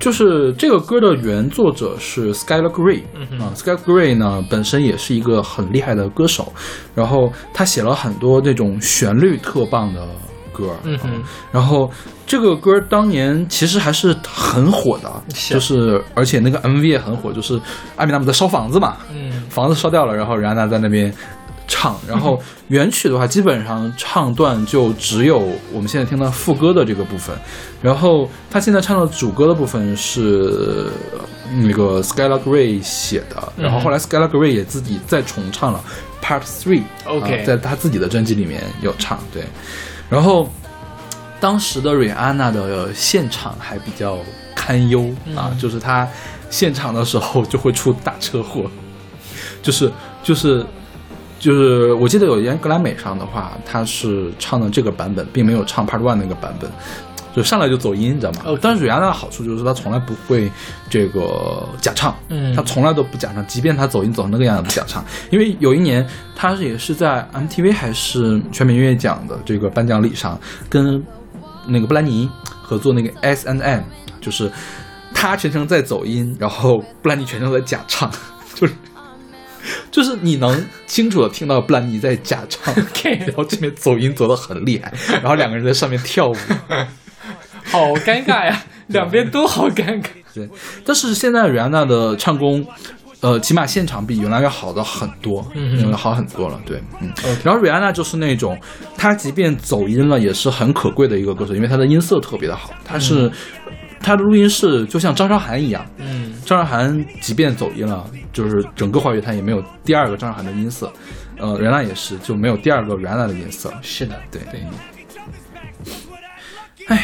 [0.00, 3.02] 就是这个歌的原作者是 Skylar Grey
[3.40, 6.52] 啊、s k y l a r Grey 呢本身也是一个很厉害的歌手，
[6.94, 10.06] 然后他写了很多那种旋律特棒的
[10.56, 11.90] 歌，嗯哼，然后
[12.26, 15.54] 这个歌当年其实还是很火的，是。
[15.54, 17.60] 就是而且那个 MV 也很火，就是
[17.96, 19.42] 艾米纳姆在烧房子嘛，嗯。
[19.50, 21.12] 房子烧掉了，然后然娜在那边
[21.68, 25.38] 唱，然后原曲的话，基本上唱段就只有
[25.72, 27.36] 我们现在听到副歌的这个部分，
[27.82, 30.88] 然后他现在唱的主歌的部分是
[31.62, 35.80] 那个 Skylar Grey 写的，然后后来 Skylar Grey 也自己再重唱了
[36.22, 39.44] Part Three，OK 啊在他自己的专辑里面有唱，对，
[40.08, 40.48] 然后
[41.40, 44.18] 当时的瑞安娜的现场还比较
[44.54, 46.08] 堪忧啊，嗯就是她
[46.48, 48.70] 现场的时候就会出大车祸，
[49.62, 49.90] 就是
[50.22, 50.64] 就是
[51.38, 56.70] 就是，我记得有一年格莱美上的话，她是唱的这个版本，并没有唱 Part One 那个版本，
[57.36, 60.50] 就上来就走音，你知道吗 OK 但是瑞安娜的好处就是他从来不会
[60.88, 71.04] 这个假唱，嗯她从来都不假唱，即便他走音走成那个样子不假唱，因为有一年她也是在 MTV 还是全美音乐奖的这个颁奖礼上跟
[71.66, 72.28] 那个布兰妮
[72.62, 73.82] 合作那个 S N M，
[74.20, 74.50] 就是
[75.12, 78.10] 他全程在走音，然后布兰妮全程在假唱，
[78.54, 78.72] 就是。
[79.90, 82.72] 就是你能清楚的听到布兰妮在假唱
[83.02, 86.36] 然后这边走音走的很厉害，然后两个人在上面跳舞，
[87.72, 90.06] 好尴尬呀，两边都好尴尬。
[90.34, 90.48] 对，
[90.84, 92.64] 但是现在瑞安娜的唱功，
[93.20, 96.60] 呃，起码现场比原来要好的很多，嗯好很多了。
[96.64, 97.10] 对，嗯。
[97.42, 98.58] 然后瑞安娜就是那种，
[98.96, 102.70] 她即便走音了，也是很可贵的一个歌手，因为她的音色特别的好。
[102.84, 103.30] 她是，
[104.00, 110.92] 她的录音室就像张韶涵一样，嗯张韶涵即便走音了，就是整个华语坛也没有第二个张韶涵的音色。
[111.38, 113.72] 呃，瑞安娜也是，就没有第二个瑞安娜的音色。
[113.82, 114.60] 是的，对对。
[116.88, 117.02] 哎呀，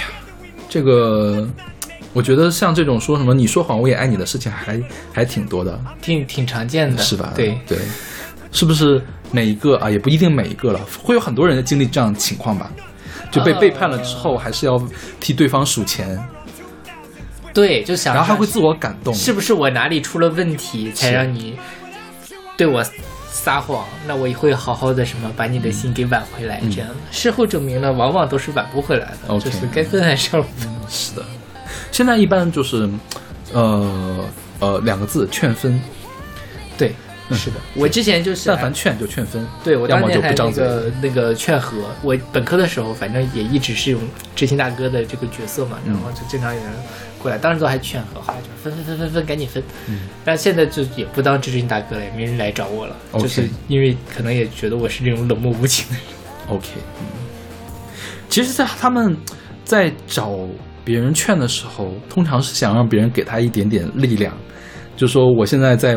[0.72, 1.46] 这个
[2.14, 4.80] 我觉得像这种说什么“你说谎我也爱你”的事情还
[5.12, 7.30] 还挺多的，挺挺常见的，是吧？
[7.36, 7.76] 对，对，
[8.52, 9.90] 是不是每一个啊？
[9.90, 12.72] 也不一定每一个了，会有很多人经历这样的情况吧？
[13.30, 14.82] 就被背叛了之后，还是要
[15.20, 16.18] 替对方数钱，
[17.52, 19.12] 对，就想然后还会自我感动。
[19.12, 21.58] 是不是我哪里出了问题，才让你
[22.56, 22.82] 对我
[23.32, 23.84] 撒谎？
[24.06, 26.60] 那我也会好好的什么把你的心给挽回来。
[26.62, 30.70] 嗯这样事后证明了，往往都是挽不回来的就是该分还是要分。
[30.88, 31.24] 是的，
[31.90, 32.88] 现在一般就是，
[33.52, 34.24] 呃
[34.60, 35.80] 呃，两个字劝分，
[36.76, 36.94] 对，
[37.30, 39.46] 是的，我之前就是但凡劝就劝分。
[39.64, 44.00] 对我当年还那就不张嘴个那个劝和，我本科的时候，反正也一直是用
[44.36, 46.70] 知心大哥的这个角色嘛，然后就经常有人
[47.22, 49.62] 过来，当时都还劝和，后来就分分分分分，赶紧分。
[49.88, 56.02] 嗯，但现在就也不当知心大哥了，也没人来找我了就是因为可能也觉得我是这种冷漠无情的人。
[56.48, 56.66] OK，
[57.00, 57.06] 嗯，
[58.28, 59.16] 其实，在他们
[59.64, 60.36] 在找
[60.84, 64.36] 别人劝的时候，通常是想让别人给他一点点力量，
[64.96, 65.96] 就说我现在在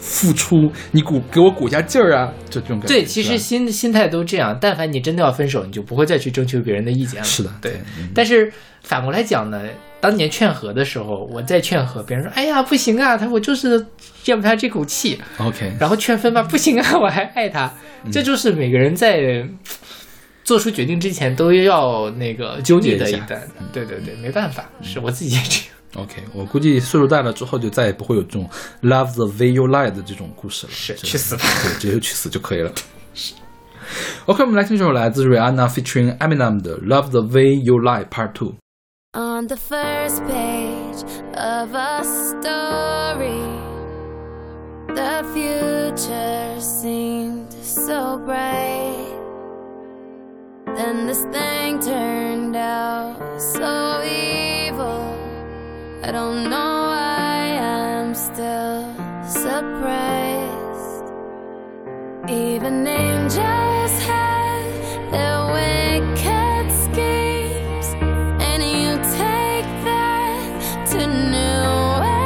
[0.00, 2.94] 付出，你鼓给我鼓一下劲儿啊，就这种感觉。
[2.94, 4.56] 对，其实心心态都这样。
[4.60, 7.24] 但凡你真的要分手，你就不会再去征求别人的意见了。
[7.24, 7.80] 是的，对对。
[7.98, 9.62] 嗯但是反过来讲呢，
[10.00, 13.86] 当年劝和的时候，我在劝和，别人说：“哎呀，不行啊，他我就是
[14.24, 17.70] 咽不下这口气。” OK，然后劝分吧，不行啊，我还爱他。
[18.04, 19.46] 嗯这就是每个人在
[20.42, 23.40] 做出决定之前都要那个纠结的一段。
[23.72, 25.66] 对对对，没办法，是我自己也这样。
[25.95, 28.49] OK，我估计岁数大了之后，就再也不会有这种
[28.81, 30.73] love the way you lie 的这种故事了。
[30.73, 32.71] 是真的去死吧对，直接就去死就可以了。
[34.25, 38.53] OK，我们来听这首来自 Rihanna featuring Eminem 的《Love the Way You Lie Part Two》。
[39.13, 41.05] On the first page
[41.35, 43.39] of a story,
[44.87, 49.13] the future seemed so bright.
[50.75, 55.13] Then this thing turned out so evil.
[56.02, 58.88] I don't know why I'm still
[59.22, 61.04] surprised.
[62.26, 67.94] Even angels have their wicked schemes,
[68.40, 71.68] and you take that to new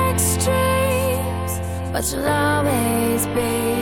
[0.09, 1.59] extremes.
[1.93, 3.74] But you'll always be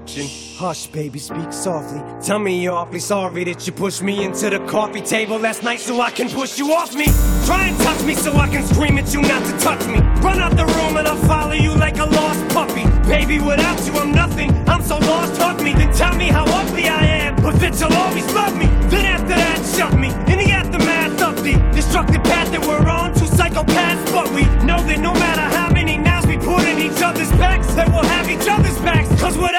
[0.00, 0.56] destruction.
[0.58, 2.00] Hush, baby, speak softly.
[2.22, 5.80] Tell me you're awfully sorry that you pushed me into the coffee table last night
[5.80, 7.06] so I can push you off me.
[7.44, 9.98] Try and touch me so I can scream at you not to touch me.
[10.22, 12.84] Run out the room and I'll follow you like a lost puppy.
[13.08, 14.50] Baby, without you, I'm nothing.
[14.68, 17.42] I'm so lost, hug me, then tell me how ugly I am.
[17.42, 18.66] But that you'll always love me.
[18.88, 20.08] Then after that, shove me.
[20.32, 24.12] In the aftermath of the destructive path that we're on, two psychopaths.
[24.12, 27.74] But we know that no matter how many knives we put in each other's backs,
[27.74, 29.08] that we'll have each other's backs.
[29.20, 29.51] Cause we're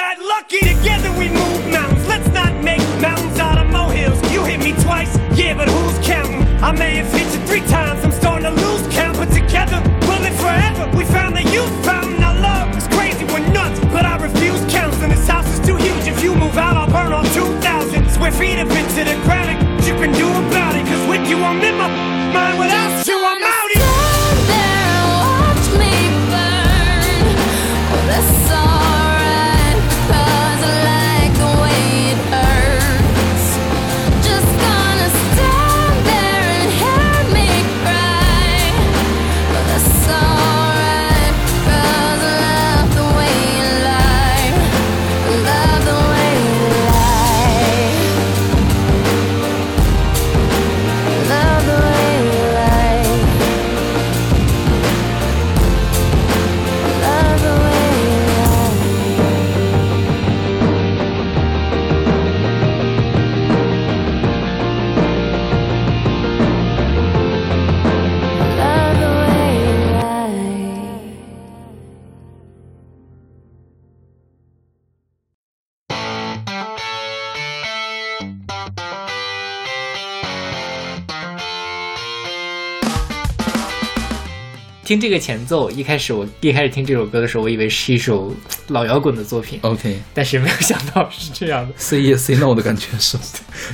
[84.94, 88.32] 听这个前奏，一开始我一开始听这首歌的时候，我以为是一首
[88.68, 90.00] 老摇滚的作品，OK。
[90.14, 91.74] 但是没有想到是这样的。
[91.76, 93.18] Say yes, say no 的感觉是，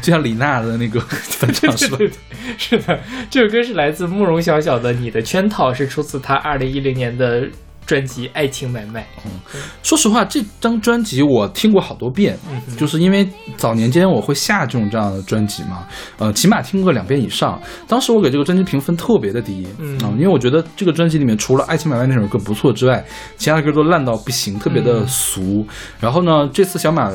[0.01, 1.99] 就像李娜的那个翻唱 是吧？
[1.99, 2.17] 对对对，
[2.57, 7.47] 是的，这首歌是来自慕容晓晓的《你的圈套》，是出自她二零一零年的
[7.91, 9.01] 专辑《爱情买卖》。
[9.25, 15.85] 嗯说实话，这张专辑我听过好多遍，嗯就是因为早年间我会下这种这样的专辑嘛，
[16.19, 17.61] 呃，起码听过两遍以上。
[17.89, 23.05] 当时我给这个专辑评分特别的低，嗯啊因为我觉得这个专辑里面除了《爱情买卖》那首歌不错之外，
[23.37, 25.67] 其他的歌都烂到不行，特别嗯的俗。
[25.99, 27.11] 然后呢，这次小马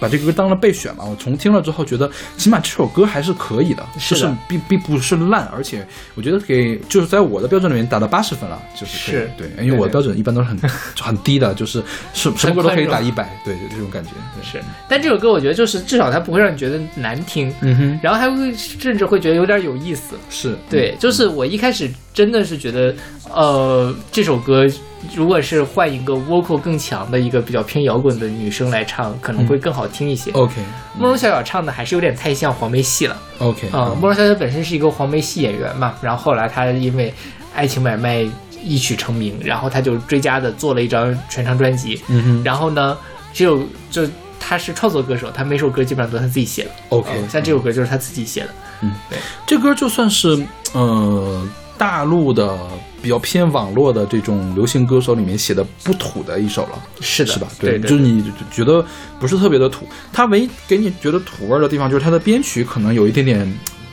[0.00, 4.20] 把这个歌当了备选嘛，我重听了之后觉得，起码这首歌还是可以的，是的。
[4.20, 9.30] 就是并并不是烂，而且我觉得给就是在我的标准里面打到八十分了，就是是。
[9.36, 10.58] 对，因为我的标准一般都是很
[11.00, 11.82] 很低的，就是
[12.14, 14.10] 什什么歌都可以打一百，对，就这种感觉。
[14.34, 14.44] 对。
[14.44, 20.16] 是，但这首歌我觉得就是至少它不会让你觉得难听，嗯哼，然后还会甚至会觉得有点有意思。
[20.30, 22.94] 是对，就是我一开始真的是觉得，
[23.30, 24.66] 呃，这首歌
[25.14, 30.30] 如果是换一个 vocal 更强的一个比较偏摇滚的女生来唱，可能会更好听一些。
[30.32, 30.54] OK
[30.98, 33.16] 慕容晓晓唱的还是有点太像黄梅戏了。
[33.38, 37.10] OK 啊、慕容晓晓本身是一个黄梅戏演员嘛，然后后来她因为
[37.54, 38.22] 《爱情买卖》
[38.62, 42.42] 一曲成名，然后她就追加的做了一张全长专辑，嗯哼。
[42.44, 42.96] 然后呢，
[43.32, 44.04] 只有就
[44.40, 46.70] 她是创作歌手，她每首歌基本上都是她自己写的。
[46.88, 48.48] OK，嗯像这首歌就是她自己写的。
[48.80, 49.18] 嗯，对。
[49.46, 51.48] 这歌就算是呃
[51.78, 52.58] 大陆的
[53.00, 57.48] 比较偏网络的这种流行歌手里面写的不土的一首了，是的是吧？
[57.60, 58.84] 对对就是你觉得
[59.20, 63.50] 不是特别的土，它唯一给你觉得土味儿的地方就是它的编曲可能有一点点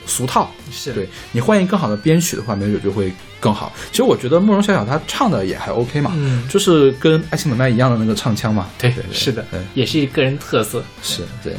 [0.08, 0.50] 俗套。
[0.72, 3.72] 是对你换一个更好的编曲的话，没准就会更好。
[3.92, 8.68] 其实我觉得慕容晓晓她唱的也还 OK 嘛，嗯就是跟爱情买卖一样的那个唱腔嘛。
[8.78, 10.84] 对对，对是的对，也是个人特色。
[11.02, 11.56] 是对，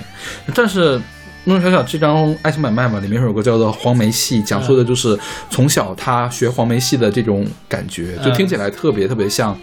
[0.55, 1.01] 但是
[1.47, 5.17] 慕容晓晓这张《爱情买卖》嘛，里面有首歌叫做《黄梅戏》，讲述的就是
[5.49, 9.57] 从小她学黄梅戏的这种感觉，就听起来特别特别像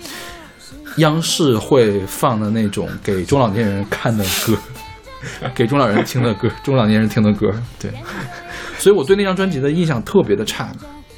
[0.98, 4.58] 央视会放的那种给中老年人看的歌，
[5.54, 7.54] 给中老人听的歌，中老年人听的歌。
[7.78, 7.92] 对，
[8.80, 10.72] 所以我对那张专辑的印象特别的差，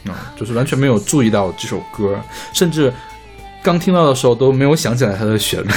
[0.08, 2.20] 啊、就是完全没有注意到这首歌，
[2.54, 2.92] 甚至
[3.62, 5.70] 刚听到的时候都没有想起来它的旋律。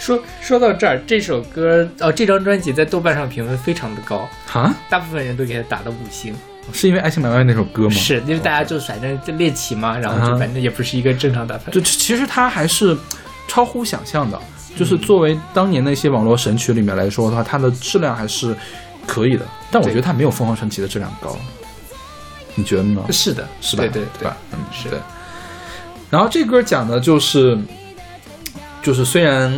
[0.00, 6.34] 说说到这儿，这首歌哦，这张专辑在豆瓣上评分非常的高，哈，大部分人都给它打了五星。
[6.72, 7.90] 是因为《爱情买卖》那首歌吗？
[7.90, 11.72] 是因为大家就反正就猎奇嘛，然后就啊反正也不是一个正常打分。
[11.74, 12.96] 就其实它还是
[13.46, 14.40] 超乎想象的，
[14.74, 18.56] 就是作为当年那些网络神曲里面来说的话，它的质量还是
[19.06, 19.44] 可以的。
[19.70, 21.36] 但我觉得它没有凤凰传奇的质量高，
[22.54, 23.02] 你觉得呢？
[23.10, 23.82] 是的，是吧？
[23.82, 24.36] 对对对吧？
[24.52, 25.02] 嗯，是的。
[26.08, 27.58] 然后这歌讲的就是，
[28.82, 29.52] 就是虽然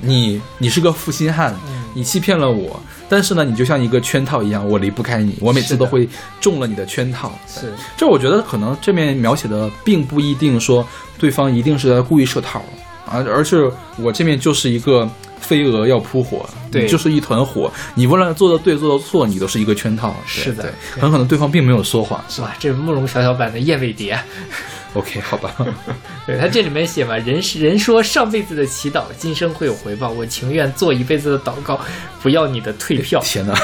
[0.00, 1.80] 你你是个负心汉，嗯。
[1.92, 6.08] 你欺骗了我，但是呢，你就像一个圈套一样，我离不开你，我每次都会
[6.40, 7.32] 中了你的圈套。
[7.48, 7.74] 是。
[7.96, 10.86] 这我觉得可能这面描写的并不一定说
[11.18, 12.62] 对方一定是在故意设套
[13.04, 20.14] 啊，而是我这面就是一个飞蛾要扑火，对你就是一团火，你无论做的对做的错，你都是一个圈套。
[20.26, 22.22] 是的很可能对方并没有说谎。
[22.40, 24.18] 哇，这是慕容晓晓版的燕尾蝶。
[24.94, 25.54] OK，好吧，
[26.26, 30.10] 对他这里面写嘛，人是人说上辈子的祈祷，今生会有回报。
[30.10, 31.78] 我情愿做一辈子的祷告，
[32.20, 33.20] 不要你的退票。
[33.24, 33.54] 天哪！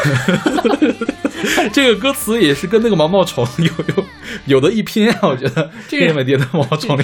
[1.72, 4.04] 这个歌词也是跟那个毛毛虫有有
[4.46, 7.02] 有的一拼啊，我觉得这个燕尾蝶的毛毛虫里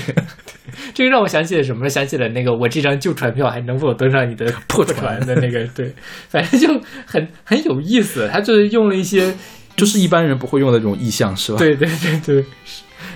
[0.95, 1.89] 这个让我想起了什么？
[1.89, 5.92] 想起了那个我这张旧船票还能否登上你的破船的那个，对，
[6.29, 6.69] 反正就
[7.07, 8.29] 很很有意思。
[8.33, 9.35] 他就是用了一些，
[9.77, 11.59] 就是一般人不会用的这种意象，是吧？
[11.59, 12.45] 对对对对，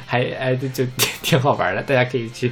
[0.06, 2.50] 还哎就就挺 挺好玩的，大家可以去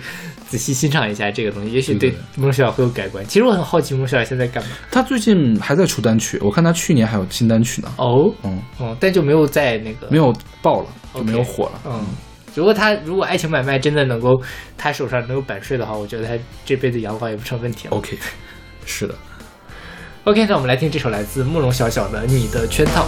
[0.48, 3.24] 仔细欣赏一下这个东西，也许对是的孟小会有改观。
[3.26, 4.70] 其实我很好奇莫小现在干嘛？
[4.90, 7.92] 他最近还在出单曲，我看他去年还有新单曲呢。
[7.98, 11.80] 哦，嗯，哦，但就没有在那个没有爆了，就没有火了。
[11.86, 12.04] 嗯，
[12.54, 14.40] 如果他如果爱情买卖真的能够
[14.76, 17.96] 他手上能有版税的话，我觉得他这辈子养老也不成问题了。
[17.96, 18.18] OK，
[18.84, 19.14] 是的。
[20.26, 23.04] OK，那我们来听这首来自慕容晓晓的《你的圈套》。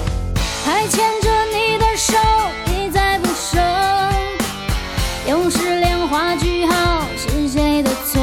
[0.67, 2.15] 还牵着你的手，
[2.67, 3.59] 一再不舍，
[5.27, 8.16] 用失恋画句号，是谁的错？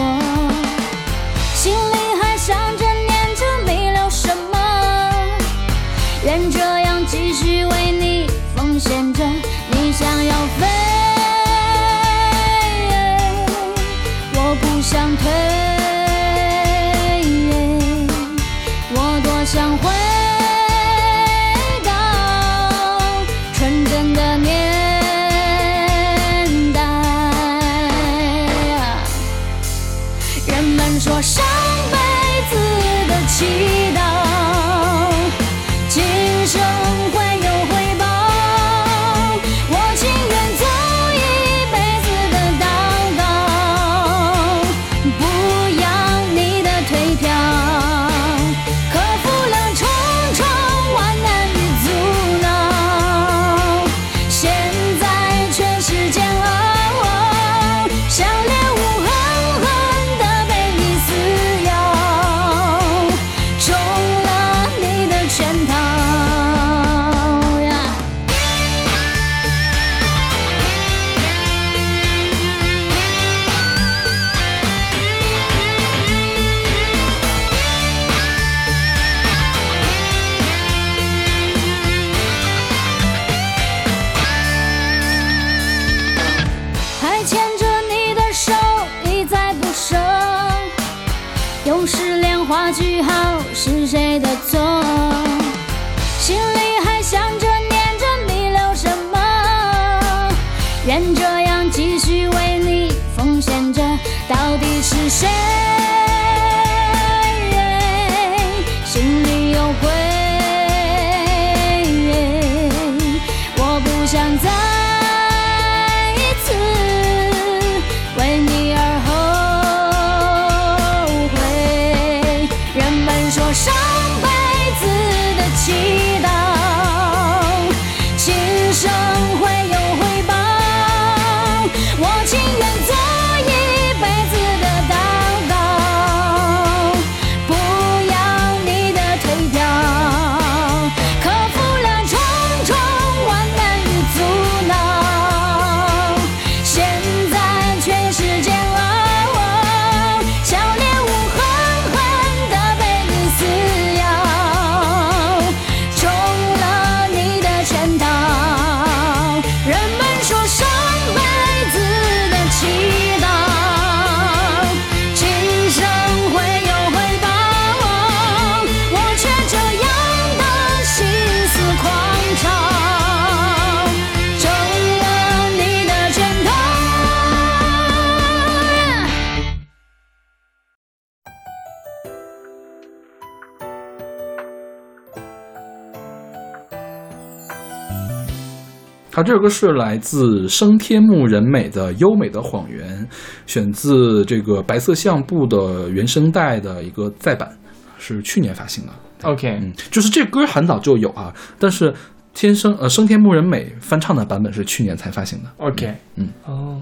[189.23, 193.07] 它这首歌是来自生天木人美的《优美的谎言》，
[193.47, 197.49] 选自这个白色相簿的原声带的一个再版，
[197.97, 198.91] 是去年发行的。
[199.21, 201.93] OK，嗯，就是这歌很早就有啊，但是
[202.33, 205.49] 天生呃生天木人美翻唱的版本是去年才发行的。
[205.55, 206.81] OK，嗯，哦，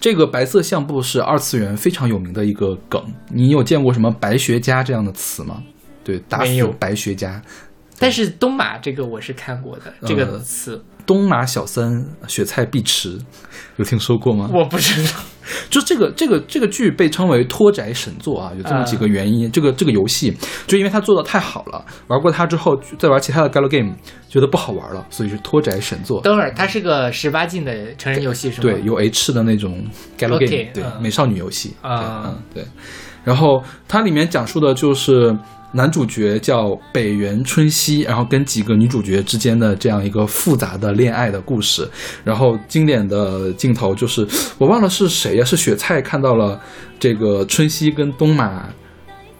[0.00, 5.62] 这个白色相簿是二次元非常有名的一个梗，你有见过什么白学家这样的词吗？
[6.02, 6.72] 对，打死没有。
[6.80, 7.40] 白学家，
[8.00, 10.38] 但是东马这个我是看过的，这个呃。
[10.40, 13.16] 词东马小三雪菜碧池，
[13.76, 14.50] 有听说过吗？
[14.52, 15.10] 我不知道。
[15.70, 19.48] 就这个这个这个剧被称为脱宅神作啊，有这么几个原因。
[19.52, 20.36] 这个这个游戏
[20.66, 23.94] 就因为它做的太好了，玩过它之后再玩其他的 galgame
[24.28, 26.20] 觉得不好玩了，所以是脱宅神作。
[26.22, 28.62] 等会儿，它是个十八禁的成人游戏是吗？
[28.62, 29.84] 对，有 H 的那种
[30.18, 32.64] galgame，OK，对，嗯美少女游戏啊对，嗯，对。
[33.22, 35.36] 然后它里面讲述的就是
[35.76, 41.88] 男主角叫北原春熙，然后跟几个女主角之间的这样一个复杂的恋爱的故事。
[42.24, 44.26] 然后经典的镜头就是
[44.58, 46.60] 我忘了是谁呀、是雪菜看到了
[46.98, 48.64] 这个春熙跟东马。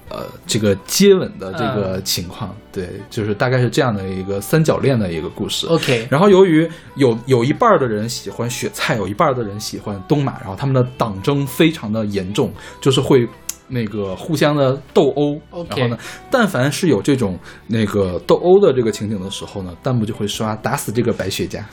[0.08, 5.66] 呃，这个接吻的这个情况，对，就是大概是这样的一个三角恋的一个故事。
[5.66, 13.28] OK，然后由于有有一半儿的人喜欢雪菜，有一半儿的人喜欢东马，然后他们的党争非常的严重，就是会
[13.68, 15.40] 那个互相的斗殴。
[15.68, 15.98] 然后呢，
[16.30, 21.64] 但凡是有这种那个斗殴的这个情景的时候呢，弹幕就会刷打死这个白雪家。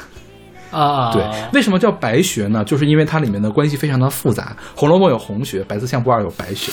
[0.71, 1.23] 啊，对，
[1.53, 2.63] 为什么叫白学呢？
[2.65, 4.57] 就是因为它里面的关系非常的复杂。
[4.79, 6.71] 《红楼梦》有红学，白色相簿二有白学。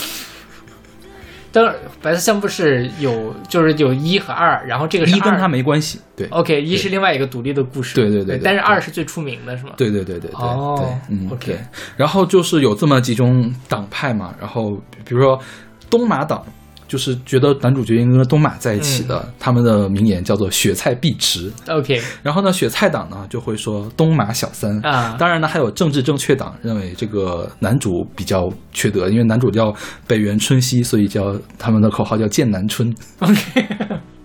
[1.52, 6.00] 等会儿白色相簿是有，就是有一和二，然后这个是一跟它没关系。
[6.16, 9.72] 对，OK，一是另外一个独立的故事，对对对对但是二是最出名的是吗？
[9.76, 11.58] 对对对对对、哦对，嗯 OK 对。
[11.96, 15.40] 然后就是有这么几种党派嘛，然后比如说
[15.88, 16.44] 东马党，
[16.90, 19.32] 就是觉得男主角应该跟东马在一起的，嗯。
[19.38, 21.48] 他们的名言叫做“雪菜必吃”。
[21.70, 24.76] OK 然后呢，雪菜党呢就会说东马小三。
[24.84, 25.14] 啊。
[25.16, 29.72] 当然呢，还有政治正确党认为这个男主比较缺德，因为男主叫
[30.08, 32.92] 北原春熙，所以叫他们的口号叫剑南春。
[33.20, 33.66] OK，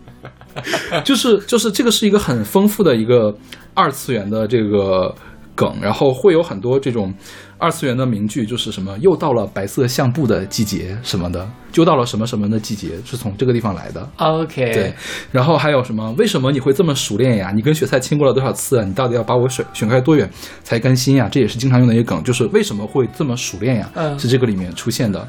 [1.05, 3.31] 就是就是这个是一个很丰富的一个
[3.75, 5.13] 二次元的这个
[5.53, 7.13] 梗，然后会有很多这种
[7.57, 14.07] 二次元的名句，就是什么又到了白色相簿的季节什么的，就到了什么什么的季节，是从这个地方来的。
[14.17, 14.93] OK，对，
[15.31, 16.13] 然后还有什么？
[16.17, 17.51] 为什么你会这么熟练呀？
[17.55, 18.83] 你跟雪菜亲过了多少次啊？
[18.83, 20.29] 你到底要把我选选开多远
[20.63, 21.29] 才甘心呀？
[21.31, 23.89] 这也是经常用的一个梗，就是为什么会这么熟练呀？
[23.95, 25.25] 嗯是这个里面出现的。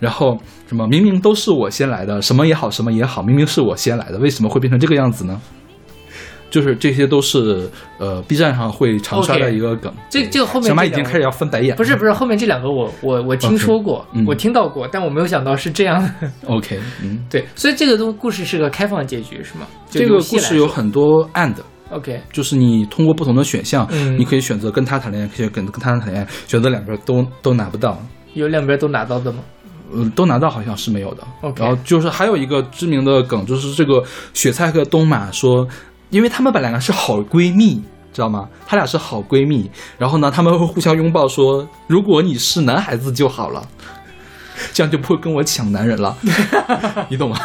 [0.00, 0.86] 然后什么？
[0.88, 5.40] 明明都是我先来的，什么也好，什么也好，明明是我先来的，为什么会变成这个样子呢？
[6.50, 7.68] 就是这些都是
[7.98, 9.92] 呃 B 站上会常刷的一个梗。
[10.08, 11.76] 这这个后面小马这两个已经开始要翻白眼。
[11.76, 16.10] 不是不是，后面这两个我我我听说过我听到过，但我没有想到是这样的。
[16.46, 19.66] OK，嗯，对，所以这个东故事是个开放结局是吗？
[19.90, 21.54] 这个故事有很多 and。
[21.90, 27.98] OK 就是你通过不同的选项，嗯你可以选择跟他谈恋爱，可以跟跟他谈恋爱，选择两边都都拿不到，
[28.34, 29.38] 有两边都拿到的吗？
[29.90, 31.26] 呃，都拿到好像是没有的。
[31.40, 35.66] OK 然后就是还有一个知名的梗，就是这个雪菜和东马说，
[36.10, 37.82] 因为他们本来两个是好闺蜜。
[38.10, 38.48] 知道吗？
[38.66, 43.64] 她俩是好闺蜜，然后呢，他们会互相拥抱说：“如果你是男孩子就好了。
[44.74, 46.16] ”这样就不会跟我抢男人了，
[47.08, 47.38] 你懂吗？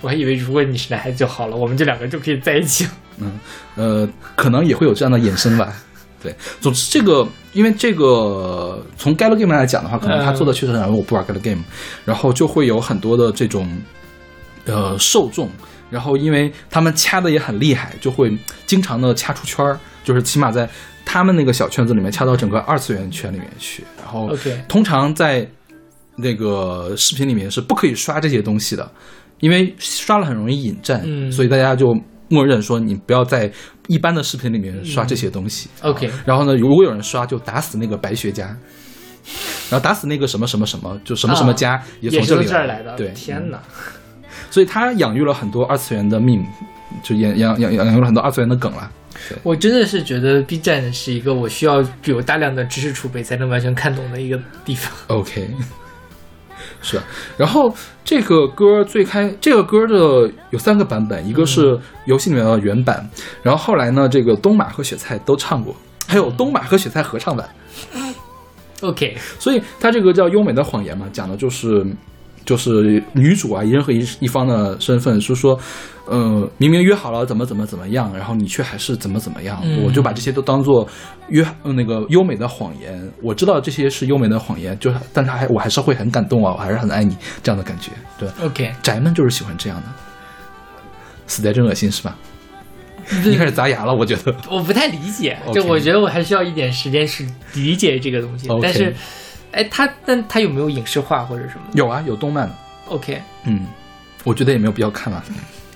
[0.00, 2.90] 我还以为如果你是男孩子就好了，我们这两个就可以在一起了。
[3.18, 3.32] 嗯，
[3.74, 5.72] 呃，可能也会有这样的衍生吧。
[6.22, 11.64] 对，总之这个，因为这个从 Gal Game 来讲的话，可能他做的确实很我不玩 Gal Game，
[12.04, 13.68] 然后就会有很多的这种
[14.66, 15.50] 呃受众，
[15.92, 18.36] 然后因为他们掐的也很厉害，就会
[18.66, 20.68] 经常的掐出圈儿，就是起码在
[21.04, 24.34] 他们那个小圈子里面掐到整个二次元圈里面去，然后
[24.66, 25.46] 通常在
[26.16, 28.90] 那个视频里面是不可以刷这些东西的，
[29.40, 31.30] 因为刷了很容易引战，嗯。
[31.30, 31.94] 所以大家就
[32.28, 33.52] 默认说你不要在
[33.88, 35.68] 一般的视频里面刷这些东西。
[35.82, 38.46] OK 然后呢，如果有人刷，就打死那个白学家，
[39.70, 42.94] 然后打死那个什么什么什么，就什么什么家、也也从从这里这儿来的。
[42.96, 43.60] 对，天哪！
[44.52, 46.44] 所以他养育了很多二次元的 meme，
[47.02, 48.90] 就养养养养育了很多二次元的梗啦。
[49.42, 54.92] 我真的是觉得 B 站是一个我需要有大量的知识储备才能完全看懂的一个地方。
[55.06, 55.48] OK，
[56.82, 57.04] 是吧？
[57.38, 57.74] 然后
[58.04, 63.08] 这个歌最开这个歌的有三个版本，一个是游戏里面的原版，
[63.42, 65.74] 然后后来呢，这个东马和雪菜都唱过，
[66.06, 67.48] 还有东马和雪菜合唱版。
[68.82, 71.86] OK，所以它这个叫优美的谎言嘛，讲的就是
[72.44, 75.58] 就是女主啊，以任何一一方的身份，是说，
[76.06, 80.88] 呃，明明约好了怎么怎么怎么样，然后你却还是怎么怎么样，嗯我就把这些都当做
[81.28, 83.00] 约呃那个优美的谎言。
[83.22, 87.90] 我知道这些是优美的谎言，就是但是还我还是会很感动啊，我还是很爱你这样的感觉。
[88.18, 89.88] 对，OK，宅们就是喜欢这样的，
[91.26, 92.16] 死宅真恶心是吧？
[93.24, 94.34] 你开始砸牙了，我觉得。
[94.48, 98.48] 我不太理解，就我觉得我还需要一点时间去理解这个东西。
[98.62, 98.94] 但是，
[99.52, 102.50] 哎，它但它有没有影视化或者什么有啊，有动漫。
[102.88, 103.66] ？OK，嗯，
[104.24, 105.22] 我觉得也没有必要看了，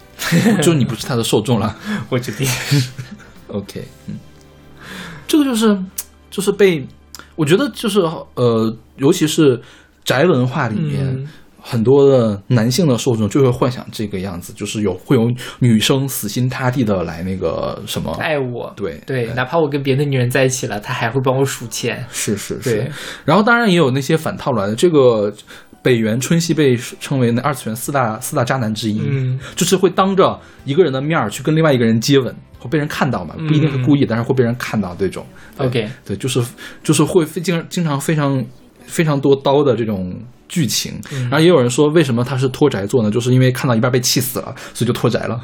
[0.63, 1.77] 就你不是他的受众了。
[2.09, 2.49] 我决定。
[3.49, 4.17] OK，嗯，
[5.29, 5.79] 这个就是
[6.31, 6.87] 就是被
[7.37, 8.01] 我觉得就是
[8.35, 9.61] 呃，尤其是
[10.05, 11.07] 宅文化里面。
[11.07, 11.29] 嗯
[11.69, 22.07] 很多的男性的受众就会幻想这个样子，就是有会有女生死心塌地的来那个什么，爱我，对对，哪怕我跟别的女人在一起了，他还会帮我数钱。
[22.13, 22.89] 是是是。
[23.25, 25.35] 然后当然也有那些反套来的，这个
[25.83, 35.27] 北原春熙被称为那二次元四大四大渣男之一，嗯，就是会当着一个人的面儿去跟另外一个人接吻，会被人看到嘛，不一定是故意，但是会被人看到这种。
[35.59, 36.41] 对 OK 对，就是
[36.85, 38.45] 就是会非经经常非常
[38.87, 40.15] 非常多刀的这种
[40.49, 41.01] 剧情。
[41.31, 43.11] 然后也有人说，为什么他是拖宅做呢？
[43.11, 45.41] 就是因为看到一半被气死了，所以就拖宅了，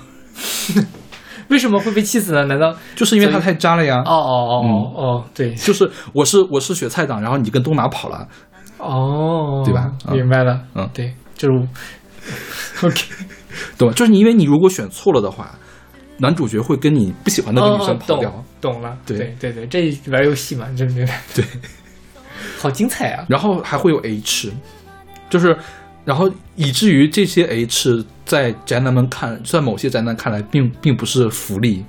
[1.48, 2.44] 为什么会被气死呢？
[2.46, 2.74] 难道？
[2.96, 4.02] 就是因为他太渣了呀。
[4.06, 8.26] 哦哦哦哦哦，对，就是我是我是雪菜党，然后你跟东马跑了，
[8.78, 11.68] 哦，对吧嗯明白了，嗯对，就是
[12.86, 13.02] OK，
[13.76, 13.94] 懂吧？
[13.94, 15.50] 就是你因为你如果选错了的话，
[16.18, 18.30] 男主角会跟你不喜欢的那个女生哦跑掉。
[18.60, 21.20] 懂懂了，对对对对，这玩游戏嘛，你真明白？
[21.34, 21.44] 对，
[22.58, 23.24] 好精彩啊！
[23.28, 24.52] 然后还会有 H，
[25.30, 25.56] 就是，
[26.04, 31.84] 然后以至于这些 H 在宅男们看，在某些宅男看来并并不是福利，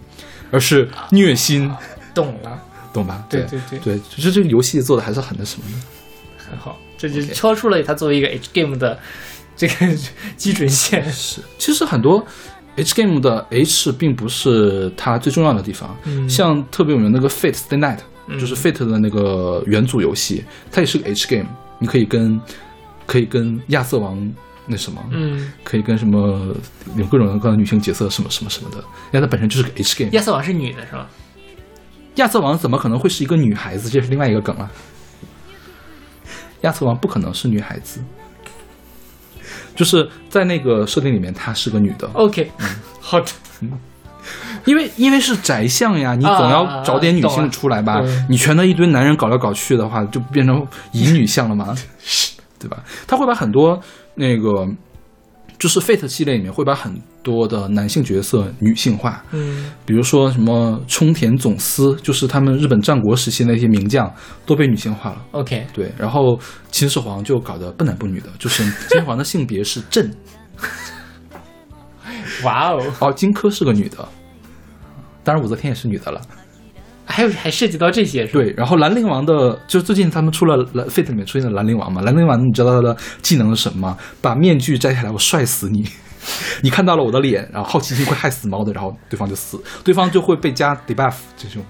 [0.52, 1.72] 而是虐心，
[2.14, 2.62] 懂了，
[2.94, 3.26] 懂吧？
[3.30, 5.78] 对对对对对，就是这个游戏做的还是很那什么的。
[6.50, 9.00] 很好，这就超出了它作为一个 H game 的
[9.56, 9.74] 这个
[10.38, 11.04] 基准线。
[11.12, 12.26] 是，其实很多
[12.76, 21.48] H game 的 H 并不是它最重要的地方，嗯像特别有名那个 Fate Stay Night，、嗯就是 Fate 的那个元祖游戏，它也是个 H game，
[21.80, 22.40] 你可以跟
[23.06, 24.18] 可以跟亚瑟王
[24.66, 26.56] 那什么，嗯，可以跟什么
[26.96, 30.12] 有各种各样的女性角色什么什么什么的，因为它本身就是个 H game。
[30.14, 31.10] 亚瑟王是女的是吧？
[32.16, 33.90] 亚瑟王怎么可能会是一个女孩子？
[33.90, 34.72] 这是另外一个梗了。
[36.62, 38.00] 亚瑟王不可能是女孩子，
[39.76, 42.50] 就是在那个设定里面，她是个女的，OK，
[43.02, 43.28] 好的，
[44.66, 48.02] 因为因为是宅相呀，你总要找点女性出来吧。
[48.30, 51.76] 你全都一堆男人搞来搞去的话，就变成乙女相了嘛，
[52.60, 52.84] 对吧？
[53.08, 53.80] 他会把很多
[54.16, 54.68] 那个
[55.60, 64.12] 就是 Fate 系列里面会把很多的男性角色女性化，嗯比如说什么冲田总司，就是他们日本战国时期那些名将
[64.46, 65.22] 都被女性化了。
[65.32, 66.38] ，OK，对，然后
[66.72, 70.14] 秦始皇就搞得不男不女的，就是秦始皇的性别是朕，
[72.44, 74.06] 哇哦，哦，荆轲是个女的，
[75.24, 76.22] 当然武则天也是女的了。
[77.06, 78.40] 还有还涉及到这些是吧？
[78.42, 83.98] 对，然后兰陵王的，就是最近他们出了 Fate 里面出现的兰陵王嘛，兰陵王你知道他的技能是什么吗？
[84.22, 85.86] 把面具摘下来，我帅死你！
[86.64, 91.62] 你看到了我的脸，然后好奇心会害死猫的，然后对方就死，对方就会被加 debuff 这种。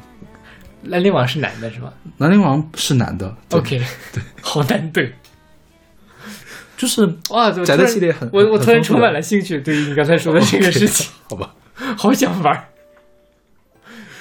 [0.83, 3.81] 兰陵王是男的是吧兰陵王是男的对？OK，
[4.13, 5.11] 对，好难对。
[6.77, 11.55] 就是哇，宅的系列很我我突然充满了兴趣，对于你刚才说的这个事情，好吧，
[11.97, 12.65] 好想玩儿。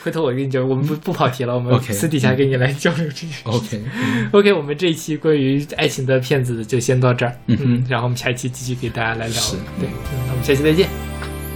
[0.04, 3.42] 回头我跟你讲，我们不不跑题了，我们 OK，私底下给你来交流这件事。
[3.46, 3.82] OK，
[4.32, 9.58] OK，我 们这一期关于爱情的骗子就先到这儿，嗯哼然后我们下一期继续给大家来聊是。
[9.80, 9.92] 对，嗯
[10.28, 10.88] 那我们下期再见。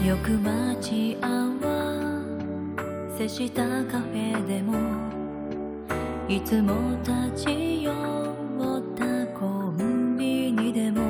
[0.03, 1.27] よく待ち合
[1.61, 1.69] わ
[3.17, 4.75] せしたカフェでも
[6.27, 6.73] いつも
[7.03, 7.93] 立ち寄っ
[8.95, 9.05] た
[9.38, 9.45] コ
[9.77, 11.01] ンビニでも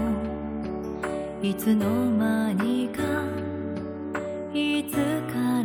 [1.42, 3.02] いつの間にか
[4.54, 5.00] いつか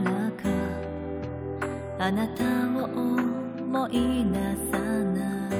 [0.04, 0.19] らか
[2.03, 4.33] あなたを思い出
[4.71, 5.53] さない。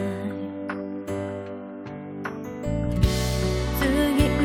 [3.80, 4.42] 次生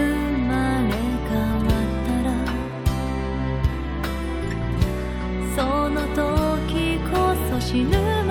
[0.47, 0.93] まれ
[1.27, 1.33] 変
[1.65, 2.29] わったら
[5.57, 7.11] その時こ
[7.51, 8.26] そ死ぬ。